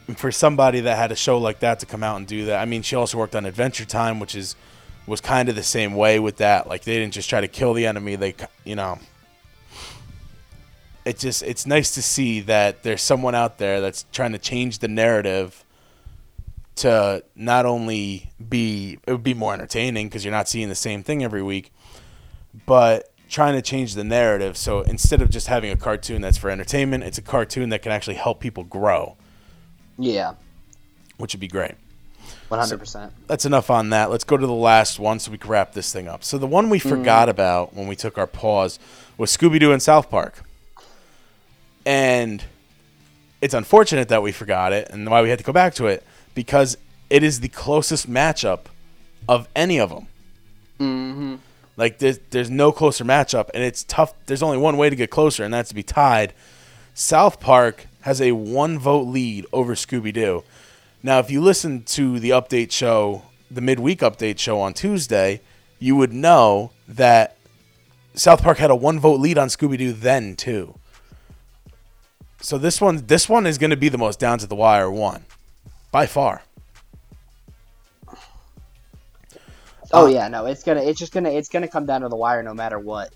And 0.06 0.16
for 0.16 0.30
somebody 0.30 0.80
that 0.80 0.96
had 0.96 1.10
a 1.10 1.16
show 1.16 1.38
like 1.38 1.58
that 1.60 1.80
to 1.80 1.86
come 1.86 2.02
out 2.02 2.16
and 2.16 2.26
do 2.26 2.44
that, 2.46 2.62
I 2.62 2.64
mean, 2.64 2.82
she 2.82 2.94
also 2.94 3.18
worked 3.18 3.34
on 3.34 3.44
Adventure 3.44 3.84
Time, 3.84 4.20
which 4.20 4.36
is 4.36 4.54
was 5.06 5.20
kind 5.20 5.48
of 5.48 5.54
the 5.54 5.62
same 5.62 5.94
way 5.94 6.18
with 6.18 6.36
that. 6.36 6.68
Like 6.68 6.82
they 6.84 6.96
didn't 6.96 7.14
just 7.14 7.28
try 7.28 7.40
to 7.40 7.48
kill 7.48 7.74
the 7.74 7.86
enemy; 7.86 8.16
they, 8.16 8.34
you 8.64 8.76
know, 8.76 8.98
it 11.04 11.18
just 11.18 11.42
it's 11.42 11.66
nice 11.66 11.94
to 11.94 12.02
see 12.02 12.40
that 12.40 12.82
there's 12.82 13.02
someone 13.02 13.34
out 13.34 13.58
there 13.58 13.80
that's 13.80 14.04
trying 14.12 14.32
to 14.32 14.38
change 14.38 14.80
the 14.80 14.88
narrative 14.88 15.64
to 16.76 17.24
not 17.34 17.64
only 17.64 18.30
be 18.48 18.98
it 19.06 19.12
would 19.12 19.22
be 19.22 19.34
more 19.34 19.54
entertaining 19.54 20.08
because 20.08 20.24
you're 20.24 20.32
not 20.32 20.48
seeing 20.48 20.68
the 20.68 20.74
same 20.74 21.02
thing 21.02 21.22
every 21.22 21.42
week, 21.42 21.72
but 22.66 23.10
trying 23.28 23.54
to 23.54 23.62
change 23.62 23.94
the 23.94 24.04
narrative. 24.04 24.56
So 24.56 24.82
instead 24.82 25.22
of 25.22 25.30
just 25.30 25.46
having 25.46 25.70
a 25.70 25.76
cartoon 25.76 26.22
that's 26.22 26.38
for 26.38 26.50
entertainment, 26.50 27.04
it's 27.04 27.18
a 27.18 27.22
cartoon 27.22 27.70
that 27.70 27.82
can 27.82 27.92
actually 27.92 28.16
help 28.16 28.40
people 28.40 28.64
grow, 28.64 29.16
Yeah, 29.98 30.34
which 31.16 31.34
would 31.34 31.40
be 31.40 31.48
great. 31.48 31.74
One 32.48 32.60
hundred 32.60 32.78
percent. 32.78 33.12
That's 33.26 33.44
enough 33.44 33.70
on 33.70 33.90
that. 33.90 34.10
Let's 34.10 34.24
go 34.24 34.36
to 34.36 34.46
the 34.46 34.52
last 34.52 34.98
one 34.98 35.18
so 35.18 35.30
we 35.30 35.38
can 35.38 35.50
wrap 35.50 35.72
this 35.72 35.92
thing 35.92 36.08
up. 36.08 36.24
So 36.24 36.38
the 36.38 36.46
one 36.46 36.70
we 36.70 36.78
forgot 36.78 37.28
about 37.28 37.74
when 37.74 37.86
we 37.86 37.96
took 37.96 38.18
our 38.18 38.26
pause 38.26 38.78
was 39.18 39.36
Scooby 39.36 39.58
Doo 39.58 39.72
and 39.72 39.82
South 39.82 40.10
Park. 40.10 40.42
And 41.84 42.44
it's 43.40 43.54
unfortunate 43.54 44.08
that 44.08 44.22
we 44.22 44.32
forgot 44.32 44.72
it 44.72 44.88
and 44.90 45.08
why 45.08 45.22
we 45.22 45.30
had 45.30 45.38
to 45.38 45.44
go 45.44 45.52
back 45.52 45.74
to 45.74 45.86
it 45.86 46.04
because 46.34 46.76
it 47.10 47.22
is 47.22 47.40
the 47.40 47.48
closest 47.48 48.10
matchup 48.10 48.66
of 49.28 49.48
any 49.54 49.78
of 49.78 49.90
them. 49.90 50.06
Mm-hmm. 50.80 51.36
Like 51.76 51.98
there's 51.98 52.18
there's 52.30 52.50
no 52.50 52.72
closer 52.72 53.04
matchup, 53.04 53.50
and 53.52 53.62
it's 53.62 53.84
tough. 53.84 54.14
There's 54.26 54.42
only 54.42 54.58
one 54.58 54.76
way 54.76 54.88
to 54.88 54.96
get 54.96 55.10
closer, 55.10 55.44
and 55.44 55.52
that's 55.52 55.68
to 55.68 55.74
be 55.74 55.82
tied. 55.82 56.32
South 56.94 57.38
Park 57.38 57.86
has 58.00 58.20
a 58.20 58.32
one 58.32 58.78
vote 58.78 59.06
lead 59.06 59.46
over 59.52 59.74
Scooby 59.74 60.12
Doo. 60.12 60.42
Now, 61.02 61.18
if 61.18 61.30
you 61.30 61.40
listen 61.40 61.84
to 61.84 62.18
the 62.18 62.30
update 62.30 62.72
show, 62.72 63.22
the 63.50 63.60
midweek 63.60 64.00
update 64.00 64.38
show 64.38 64.60
on 64.60 64.74
Tuesday, 64.74 65.40
you 65.78 65.96
would 65.96 66.12
know 66.12 66.72
that 66.88 67.36
South 68.14 68.42
Park 68.42 68.58
had 68.58 68.70
a 68.70 68.76
one 68.76 68.98
vote 68.98 69.20
lead 69.20 69.38
on 69.38 69.48
Scooby 69.48 69.78
Doo 69.78 69.92
then 69.92 70.36
too. 70.36 70.78
So 72.40 72.58
this 72.58 72.80
one, 72.80 73.06
this 73.06 73.28
one 73.28 73.46
is 73.46 73.58
going 73.58 73.70
to 73.70 73.76
be 73.76 73.88
the 73.88 73.98
most 73.98 74.18
down 74.18 74.38
to 74.38 74.46
the 74.46 74.56
wire 74.56 74.90
one, 74.90 75.26
by 75.92 76.06
far. 76.06 76.42
Oh 79.92 80.06
Uh, 80.06 80.06
yeah, 80.06 80.28
no, 80.28 80.46
it's 80.46 80.62
gonna, 80.64 80.82
it's 80.82 80.98
just 80.98 81.12
gonna, 81.12 81.30
it's 81.30 81.48
gonna 81.48 81.68
come 81.68 81.86
down 81.86 82.02
to 82.02 82.08
the 82.08 82.16
wire 82.16 82.42
no 82.42 82.54
matter 82.54 82.78
what. 82.78 83.12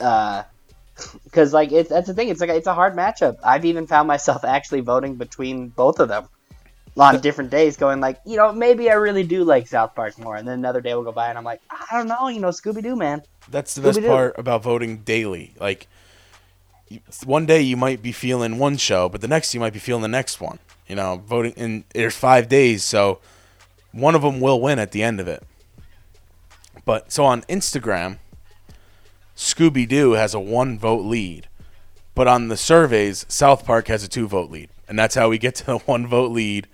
Uh, 0.00 0.44
because 1.24 1.52
like 1.52 1.72
it's 1.72 1.90
that's 1.90 2.08
the 2.08 2.14
thing. 2.14 2.28
It's 2.28 2.40
like 2.40 2.50
it's 2.50 2.66
a 2.66 2.74
hard 2.74 2.94
matchup. 2.96 3.36
I've 3.44 3.64
even 3.64 3.86
found 3.86 4.08
myself 4.08 4.44
actually 4.46 4.80
voting 4.80 5.16
between 5.16 5.68
both 5.68 6.00
of 6.00 6.08
them 6.08 6.28
on 6.96 7.20
different 7.20 7.50
days, 7.50 7.76
going 7.76 8.00
like, 8.00 8.20
you 8.24 8.36
know, 8.36 8.52
maybe 8.52 8.90
I 8.90 8.94
really 8.94 9.22
do 9.22 9.44
like 9.44 9.66
South 9.66 9.94
Park 9.94 10.18
more, 10.18 10.36
and 10.36 10.46
then 10.48 10.58
another 10.58 10.80
day 10.80 10.94
will 10.94 11.02
go 11.02 11.12
by 11.12 11.28
and 11.28 11.36
I'm 11.36 11.44
like, 11.44 11.60
I 11.70 11.96
don't 11.96 12.08
know, 12.08 12.28
you 12.28 12.40
know, 12.40 12.48
Scooby 12.48 12.82
Doo, 12.82 12.96
man. 12.96 13.22
That's 13.48 13.74
the 13.74 13.82
best 13.82 13.98
Scooby-Doo. 13.98 14.08
part 14.08 14.38
about 14.38 14.62
voting 14.62 14.98
daily. 14.98 15.54
Like, 15.60 15.88
one 17.24 17.46
day 17.46 17.60
you 17.60 17.76
might 17.76 18.02
be 18.02 18.12
feeling 18.12 18.58
one 18.58 18.76
show, 18.76 19.08
but 19.08 19.20
the 19.20 19.28
next 19.28 19.52
you 19.54 19.60
might 19.60 19.72
be 19.72 19.78
feeling 19.78 20.02
the 20.02 20.08
next 20.08 20.40
one. 20.40 20.58
You 20.86 20.96
know, 20.96 21.22
voting 21.26 21.52
and 21.56 21.84
there's 21.92 22.16
five 22.16 22.48
days, 22.48 22.84
so 22.84 23.18
one 23.92 24.14
of 24.14 24.22
them 24.22 24.40
will 24.40 24.60
win 24.60 24.78
at 24.78 24.92
the 24.92 25.02
end 25.02 25.20
of 25.20 25.28
it. 25.28 25.42
But 26.84 27.10
so 27.10 27.24
on 27.24 27.42
Instagram, 27.42 28.18
Scooby 29.36 29.86
Doo 29.86 30.12
has 30.12 30.32
a 30.32 30.40
one 30.40 30.78
vote 30.78 31.04
lead, 31.04 31.48
but 32.14 32.28
on 32.28 32.48
the 32.48 32.56
surveys, 32.56 33.26
South 33.28 33.66
Park 33.66 33.88
has 33.88 34.04
a 34.04 34.08
two 34.08 34.28
vote 34.28 34.50
lead, 34.50 34.70
and 34.88 34.96
that's 34.98 35.16
how 35.16 35.28
we 35.28 35.38
get 35.38 35.56
to 35.56 35.66
the 35.66 35.78
one 35.86 36.06
vote 36.06 36.30
lead 36.30 36.68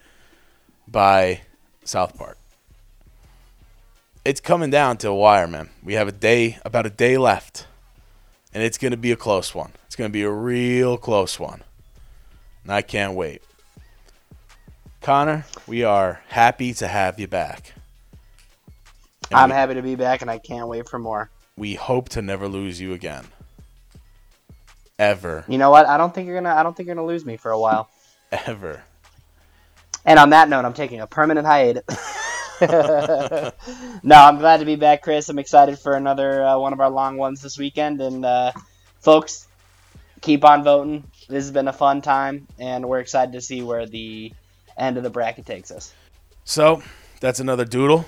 by 0.92 1.40
South 1.84 2.16
Park. 2.16 2.36
It's 4.24 4.40
coming 4.40 4.70
down 4.70 4.98
to 4.98 5.08
a 5.08 5.14
wire, 5.14 5.48
man. 5.48 5.70
We 5.82 5.94
have 5.94 6.06
a 6.06 6.12
day, 6.12 6.58
about 6.64 6.86
a 6.86 6.90
day 6.90 7.18
left, 7.18 7.66
and 8.54 8.62
it's 8.62 8.78
going 8.78 8.92
to 8.92 8.96
be 8.96 9.10
a 9.10 9.16
close 9.16 9.52
one. 9.54 9.72
It's 9.86 9.96
going 9.96 10.08
to 10.08 10.12
be 10.12 10.22
a 10.22 10.30
real 10.30 10.96
close 10.96 11.40
one, 11.40 11.62
and 12.62 12.72
I 12.72 12.82
can't 12.82 13.14
wait. 13.14 13.42
Connor, 15.00 15.44
we 15.66 15.82
are 15.82 16.20
happy 16.28 16.72
to 16.74 16.86
have 16.86 17.18
you 17.18 17.26
back. 17.26 17.72
And 19.30 19.40
I'm 19.40 19.48
we- 19.48 19.54
happy 19.54 19.74
to 19.74 19.82
be 19.82 19.96
back, 19.96 20.22
and 20.22 20.30
I 20.30 20.38
can't 20.38 20.68
wait 20.68 20.88
for 20.88 21.00
more. 21.00 21.30
we 21.56 21.74
hope 21.74 22.08
to 22.10 22.22
never 22.22 22.46
lose 22.46 22.80
you 22.80 22.92
again. 22.92 23.24
Ever, 24.98 25.44
You 25.48 25.58
know 25.58 25.70
what? 25.70 25.86
I 25.86 25.96
don't 25.96 26.14
think 26.14 26.28
you're 26.28 26.36
gonna, 26.40 26.54
I 26.54 26.62
don't 26.62 26.76
think 26.76 26.86
you're 26.86 26.94
gonna 26.94 27.06
lose 27.08 27.24
me 27.24 27.36
for 27.36 27.50
a 27.50 27.58
while. 27.58 27.88
ever. 28.46 28.84
And 30.04 30.18
on 30.18 30.30
that 30.30 30.48
note, 30.48 30.64
I'm 30.64 30.74
taking 30.74 31.00
a 31.00 31.06
permanent 31.06 31.46
hiatus. 31.46 31.84
no, 32.60 34.16
I'm 34.16 34.38
glad 34.38 34.58
to 34.58 34.64
be 34.64 34.76
back, 34.76 35.02
Chris. 35.02 35.28
I'm 35.28 35.38
excited 35.38 35.78
for 35.78 35.94
another 35.94 36.44
uh, 36.44 36.58
one 36.58 36.72
of 36.72 36.80
our 36.80 36.90
long 36.90 37.16
ones 37.16 37.42
this 37.42 37.58
weekend. 37.58 38.00
And 38.00 38.24
uh, 38.24 38.52
folks, 39.00 39.46
keep 40.20 40.44
on 40.44 40.64
voting. 40.64 41.04
This 41.28 41.44
has 41.44 41.50
been 41.52 41.68
a 41.68 41.72
fun 41.72 42.02
time, 42.02 42.46
and 42.58 42.88
we're 42.88 43.00
excited 43.00 43.32
to 43.32 43.40
see 43.40 43.62
where 43.62 43.86
the 43.86 44.32
end 44.76 44.96
of 44.96 45.02
the 45.02 45.10
bracket 45.10 45.46
takes 45.46 45.70
us. 45.70 45.92
So 46.44 46.82
that's 47.20 47.40
another 47.40 47.64
doodle. 47.64 48.06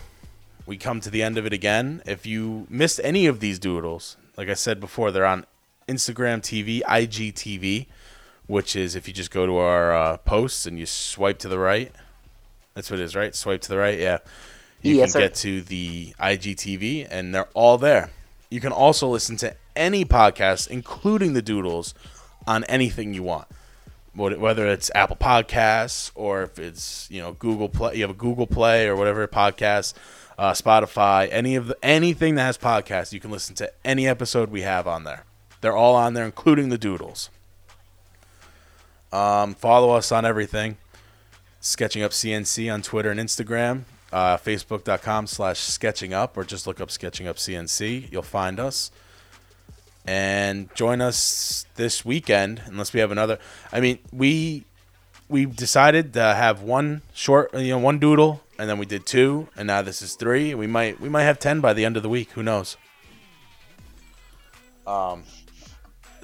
We 0.66 0.76
come 0.76 1.00
to 1.00 1.10
the 1.10 1.22
end 1.22 1.38
of 1.38 1.46
it 1.46 1.52
again. 1.52 2.02
If 2.06 2.26
you 2.26 2.66
missed 2.70 3.00
any 3.04 3.26
of 3.26 3.40
these 3.40 3.58
doodles, 3.58 4.16
like 4.36 4.48
I 4.48 4.54
said 4.54 4.80
before, 4.80 5.10
they're 5.10 5.26
on 5.26 5.46
Instagram 5.88 6.40
TV, 6.40 6.80
IGTV, 6.82 7.86
which 8.46 8.76
is 8.76 8.94
if 8.96 9.06
you 9.08 9.14
just 9.14 9.30
go 9.30 9.46
to 9.46 9.56
our 9.56 9.94
uh, 9.94 10.16
posts 10.18 10.66
and 10.66 10.78
you 10.78 10.86
swipe 10.86 11.38
to 11.40 11.48
the 11.48 11.58
right. 11.58 11.92
That's 12.74 12.90
what 12.90 13.00
it 13.00 13.04
is, 13.04 13.14
right? 13.14 13.34
Swipe 13.34 13.60
to 13.62 13.68
the 13.68 13.78
right, 13.78 13.98
yeah. 13.98 14.18
You 14.82 14.96
Yes, 14.96 15.12
can 15.12 15.12
sir. 15.12 15.20
get 15.20 15.34
to 15.36 15.62
the 15.62 16.14
IGTV, 16.20 17.06
and 17.10 17.34
they're 17.34 17.48
all 17.54 17.78
there. 17.78 18.10
You 18.50 18.60
can 18.60 18.72
also 18.72 19.08
listen 19.08 19.36
to 19.38 19.54
any 19.74 20.04
podcast, 20.04 20.68
including 20.68 21.32
the 21.32 21.42
doodles, 21.42 21.94
on 22.46 22.64
anything 22.64 23.14
you 23.14 23.22
want 23.22 23.46
whether 24.16 24.68
it's 24.68 24.90
Apple 24.94 25.16
Podcasts 25.16 26.12
or 26.14 26.42
if 26.44 26.58
it's 26.58 27.08
you 27.10 27.20
know 27.20 27.32
Google 27.32 27.68
Play, 27.68 27.96
you 27.96 28.02
have 28.02 28.10
a 28.10 28.14
Google 28.14 28.46
Play 28.46 28.86
or 28.86 28.94
whatever 28.94 29.26
podcast, 29.26 29.94
uh, 30.38 30.52
Spotify, 30.52 31.28
any 31.32 31.56
of 31.56 31.66
the 31.66 31.76
anything 31.82 32.36
that 32.36 32.42
has 32.44 32.56
podcasts, 32.56 33.12
you 33.12 33.18
can 33.20 33.30
listen 33.32 33.54
to 33.56 33.72
any 33.84 34.06
episode 34.06 34.50
we 34.50 34.62
have 34.62 34.86
on 34.86 35.02
there. 35.04 35.24
They're 35.60 35.76
all 35.76 35.96
on 35.96 36.14
there, 36.14 36.24
including 36.24 36.68
the 36.68 36.78
doodles. 36.78 37.28
Um, 39.14 39.54
follow 39.54 39.92
us 39.92 40.10
on 40.10 40.24
everything. 40.24 40.76
Sketching 41.60 42.02
Up 42.02 42.10
CNC 42.10 42.72
on 42.72 42.82
Twitter 42.82 43.10
and 43.10 43.20
Instagram, 43.20 43.82
uh, 44.12 44.36
Facebook.com 44.36 45.28
slash 45.28 45.60
Sketching 45.60 46.12
Up, 46.12 46.36
or 46.36 46.44
just 46.44 46.66
look 46.66 46.80
up 46.80 46.90
Sketching 46.90 47.28
Up 47.28 47.36
CNC. 47.36 48.10
You'll 48.10 48.22
find 48.22 48.58
us. 48.58 48.90
And 50.06 50.68
join 50.74 51.00
us 51.00 51.64
this 51.76 52.04
weekend 52.04 52.60
unless 52.66 52.92
we 52.92 53.00
have 53.00 53.10
another 53.10 53.38
i 53.72 53.80
mean 53.80 53.98
we 54.12 54.66
we 55.30 55.46
decided 55.46 56.12
to 56.12 56.20
have 56.20 56.60
one 56.60 57.00
short 57.14 57.54
you 57.54 57.70
know 57.70 57.78
one 57.78 57.98
doodle 57.98 58.42
and 58.58 58.68
then 58.68 58.78
we 58.78 58.86
did 58.86 59.06
two 59.06 59.48
and 59.56 59.66
now 59.66 59.82
this 59.82 60.02
is 60.02 60.14
three. 60.14 60.54
We 60.54 60.66
might 60.66 61.00
we 61.00 61.08
might 61.08 61.22
have 61.22 61.38
10 61.38 61.60
by 61.60 61.72
the 61.72 61.84
end 61.84 61.96
of 61.96 62.02
the 62.02 62.08
week. 62.08 62.30
Who 62.32 62.42
knows? 62.42 62.76
Um 64.86 65.24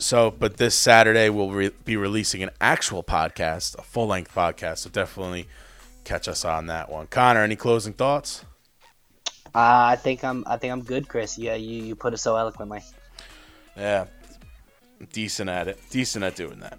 so 0.01 0.31
but 0.31 0.57
this 0.57 0.75
saturday 0.75 1.29
we'll 1.29 1.51
re- 1.51 1.71
be 1.85 1.97
releasing 1.97 2.43
an 2.43 2.51
actual 2.61 3.03
podcast 3.03 3.79
a 3.79 3.83
full-length 3.83 4.35
podcast 4.35 4.79
so 4.79 4.91
definitely 4.91 5.47
catch 6.05 6.27
us 6.27 6.45
on 6.45 6.67
that 6.67 6.91
one 6.91 7.07
connor 7.07 7.43
any 7.43 7.55
closing 7.57 7.93
thoughts 7.93 8.45
Uh, 9.55 9.93
I 9.93 9.97
think 9.97 10.23
I'm, 10.23 10.45
I 10.47 10.57
think 10.59 10.73
I'm 10.73 10.83
good, 10.85 11.09
Chris. 11.09 11.37
Yeah, 11.37 11.57
you, 11.57 11.83
you 11.83 11.97
put 11.97 12.15
it 12.15 12.19
so 12.19 12.37
eloquently. 12.37 12.83
Yeah. 13.77 14.07
Decent 15.13 15.51
at 15.51 15.67
it. 15.67 15.77
Decent 15.91 16.25
at 16.25 16.37
doing 16.37 16.61
that. 16.61 16.79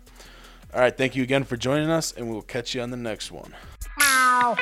All 0.74 0.80
right. 0.80 0.96
Thank 0.96 1.14
you 1.18 1.24
again 1.24 1.44
for 1.44 1.58
joining 1.58 1.90
us, 1.90 2.14
and 2.16 2.28
we 2.28 2.34
will 2.34 2.42
catch 2.42 2.74
you 2.74 2.82
on 2.82 2.90
the 2.92 2.96
next 2.96 3.30
one. 3.30 3.54
Meow. 4.00 4.56